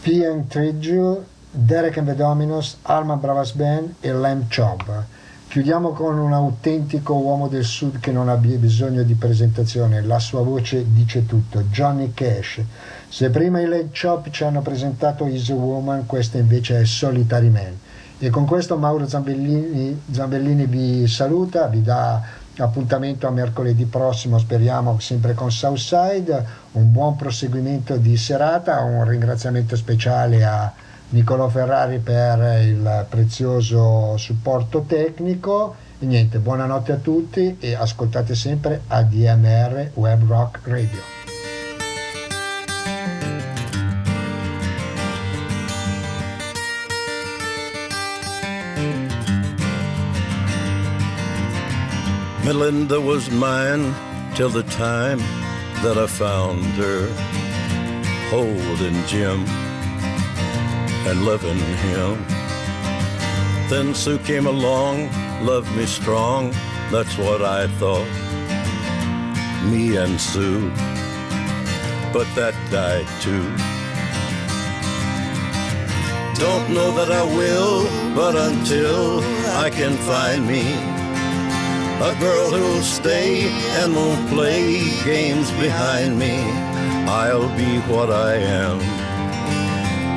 P.M. 0.02 0.46
Trigil, 0.48 1.24
Derek 1.50 1.98
and 1.98 2.06
the 2.06 2.14
Dominos, 2.14 2.76
Alma 2.82 3.16
Bravas 3.16 3.52
Band 3.52 3.94
e 4.00 4.12
Lamb 4.12 4.44
Chop. 4.48 5.04
Chiudiamo 5.48 5.92
con 5.92 6.18
un 6.18 6.32
autentico 6.32 7.14
uomo 7.14 7.48
del 7.48 7.64
sud 7.64 7.98
che 7.98 8.12
non 8.12 8.28
abbia 8.28 8.56
bisogno 8.58 9.02
di 9.02 9.14
presentazione, 9.14 10.02
la 10.02 10.18
sua 10.18 10.42
voce 10.42 10.84
dice 10.92 11.24
tutto, 11.24 11.62
Johnny 11.70 12.12
Cash. 12.12 12.60
Se 13.08 13.30
prima 13.30 13.60
i 13.60 13.66
Lamb 13.66 13.88
Chop 13.98 14.30
ci 14.30 14.44
hanno 14.44 14.60
presentato 14.60 15.26
Is 15.26 15.50
a 15.50 15.54
Woman, 15.54 16.06
questa 16.06 16.38
invece 16.38 16.80
è 16.80 16.84
Solitary 16.84 17.48
Man. 17.48 17.78
E 18.18 18.30
con 18.30 18.46
questo 18.46 18.76
Mauro 18.76 19.06
Zambellini, 19.06 20.02
Zambellini 20.10 20.66
vi 20.66 21.06
saluta, 21.06 21.66
vi 21.66 21.82
dà 21.82 22.22
appuntamento 22.58 23.26
a 23.26 23.30
mercoledì 23.30 23.84
prossimo, 23.84 24.38
speriamo 24.38 24.98
sempre 24.98 25.34
con 25.34 25.50
Southside, 25.50 26.44
un 26.72 26.90
buon 26.90 27.16
proseguimento 27.16 27.96
di 27.96 28.16
serata, 28.16 28.80
un 28.80 29.04
ringraziamento 29.06 29.76
speciale 29.76 30.44
a 30.44 30.72
Niccolò 31.08 31.48
Ferrari 31.48 31.98
per 31.98 32.62
il 32.62 33.06
prezioso 33.08 34.16
supporto 34.16 34.82
tecnico. 34.82 35.74
E 35.98 36.06
niente, 36.06 36.38
buonanotte 36.38 36.92
a 36.92 36.96
tutti 36.96 37.56
e 37.58 37.74
ascoltate 37.74 38.34
sempre 38.34 38.82
ADMR 38.88 39.90
Web 39.94 40.26
Rock 40.26 40.60
Radio. 40.64 41.15
Melinda 52.46 53.00
was 53.00 53.28
mine 53.28 53.92
till 54.36 54.48
the 54.48 54.62
time 54.62 55.18
that 55.82 55.98
I 55.98 56.06
found 56.06 56.62
her 56.78 57.08
holding 58.30 59.04
Jim 59.06 59.44
and 61.08 61.26
loving 61.26 61.58
him. 61.58 62.24
Then 63.68 63.92
Sue 63.96 64.18
came 64.18 64.46
along, 64.46 65.10
loved 65.44 65.74
me 65.76 65.86
strong, 65.86 66.52
that's 66.92 67.18
what 67.18 67.42
I 67.42 67.66
thought. 67.80 68.06
Me 69.64 69.96
and 69.96 70.20
Sue, 70.20 70.70
but 72.12 72.28
that 72.36 72.54
died 72.70 73.08
too. 73.20 73.42
Don't 76.40 76.72
know 76.72 76.92
that 76.92 77.10
I 77.10 77.24
will, 77.24 77.82
but 78.14 78.36
until 78.36 79.18
I 79.64 79.68
can 79.68 79.96
find 79.96 80.46
me 80.46 80.95
a 82.02 82.14
girl 82.20 82.50
who'll 82.50 82.82
stay 82.82 83.48
and 83.80 83.94
won't 83.96 84.28
play 84.28 84.80
games 85.02 85.50
behind 85.52 86.18
me, 86.18 86.42
I'll 87.08 87.48
be 87.56 87.78
what 87.90 88.10
I 88.10 88.34
am. 88.34 88.80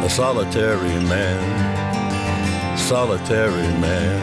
A 0.03 0.09
solitary 0.09 0.99
man, 1.05 2.77
solitary 2.77 3.67
man. 3.79 4.19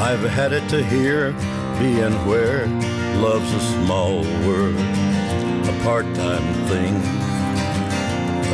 I've 0.00 0.28
had 0.28 0.52
it 0.52 0.68
to 0.70 0.84
hear, 0.84 1.32
being 1.78 2.12
where 2.26 2.66
love's 3.22 3.52
a 3.52 3.60
small 3.60 4.22
word, 4.44 4.74
a 4.74 5.80
part 5.84 6.06
time 6.16 6.54
thing, 6.66 6.96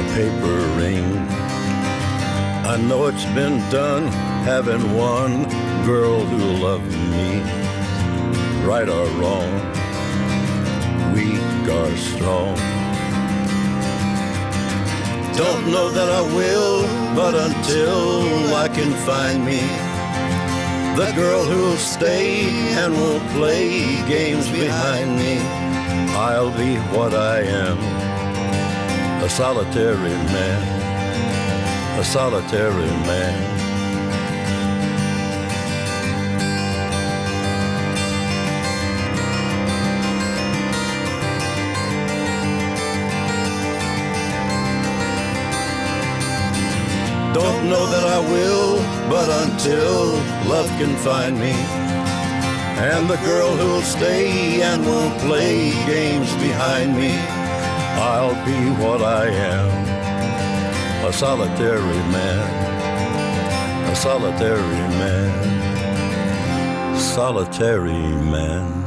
a 0.01 0.15
paper 0.15 0.57
ring. 0.77 1.46
I 2.67 2.77
know 2.77 3.07
it's 3.07 3.25
been 3.27 3.59
done 3.71 4.09
having 4.43 4.83
one 4.97 5.45
girl 5.85 6.21
who 6.21 6.65
loved 6.65 6.93
me, 7.13 7.41
right 8.67 8.89
or 8.89 9.07
wrong, 9.21 9.53
weak 11.15 11.69
or 11.69 11.97
strong. 11.97 12.57
Don't 15.37 15.71
know 15.71 15.91
that 15.91 16.11
I 16.11 16.23
will, 16.35 16.83
but 17.15 17.35
until 17.35 18.55
I 18.55 18.69
can 18.69 18.93
find 19.07 19.45
me 19.45 19.61
the 20.97 21.13
girl 21.15 21.45
who'll 21.45 21.77
stay 21.77 22.49
and 22.81 22.93
won't 22.95 23.29
play 23.31 23.69
games 24.09 24.49
behind 24.51 25.17
me, 25.17 25.39
I'll 26.17 26.51
be 26.51 26.77
what 26.97 27.15
I 27.15 27.43
am 27.43 27.79
a 29.23 29.29
solitary 29.29 30.17
man, 30.35 30.76
a 31.99 32.05
solitary 32.05 32.91
man. 33.09 33.57
Don't 47.33 47.71
know 47.71 47.87
that 47.87 48.05
I 48.05 48.21
will, 48.31 48.77
but 49.09 49.29
until 49.49 50.13
love 50.51 50.69
can 50.79 50.95
find 50.97 51.39
me, 51.39 51.53
and 52.93 53.09
the 53.09 53.17
girl 53.25 53.57
who'll 53.57 53.81
stay 53.81 54.61
and 54.61 54.85
won't 54.85 55.19
play 55.21 55.71
games 55.87 56.31
behind 56.35 56.95
me, 56.95 57.13
I'll 57.99 58.35
be 58.45 58.83
what 58.83 59.01
I 59.01 59.29
am 59.29 59.96
a 61.07 61.13
solitary 61.13 62.03
man, 62.11 63.93
a 63.93 63.95
solitary 63.95 64.83
man, 64.99 65.31
solitary 66.99 67.93
man. 67.93 68.86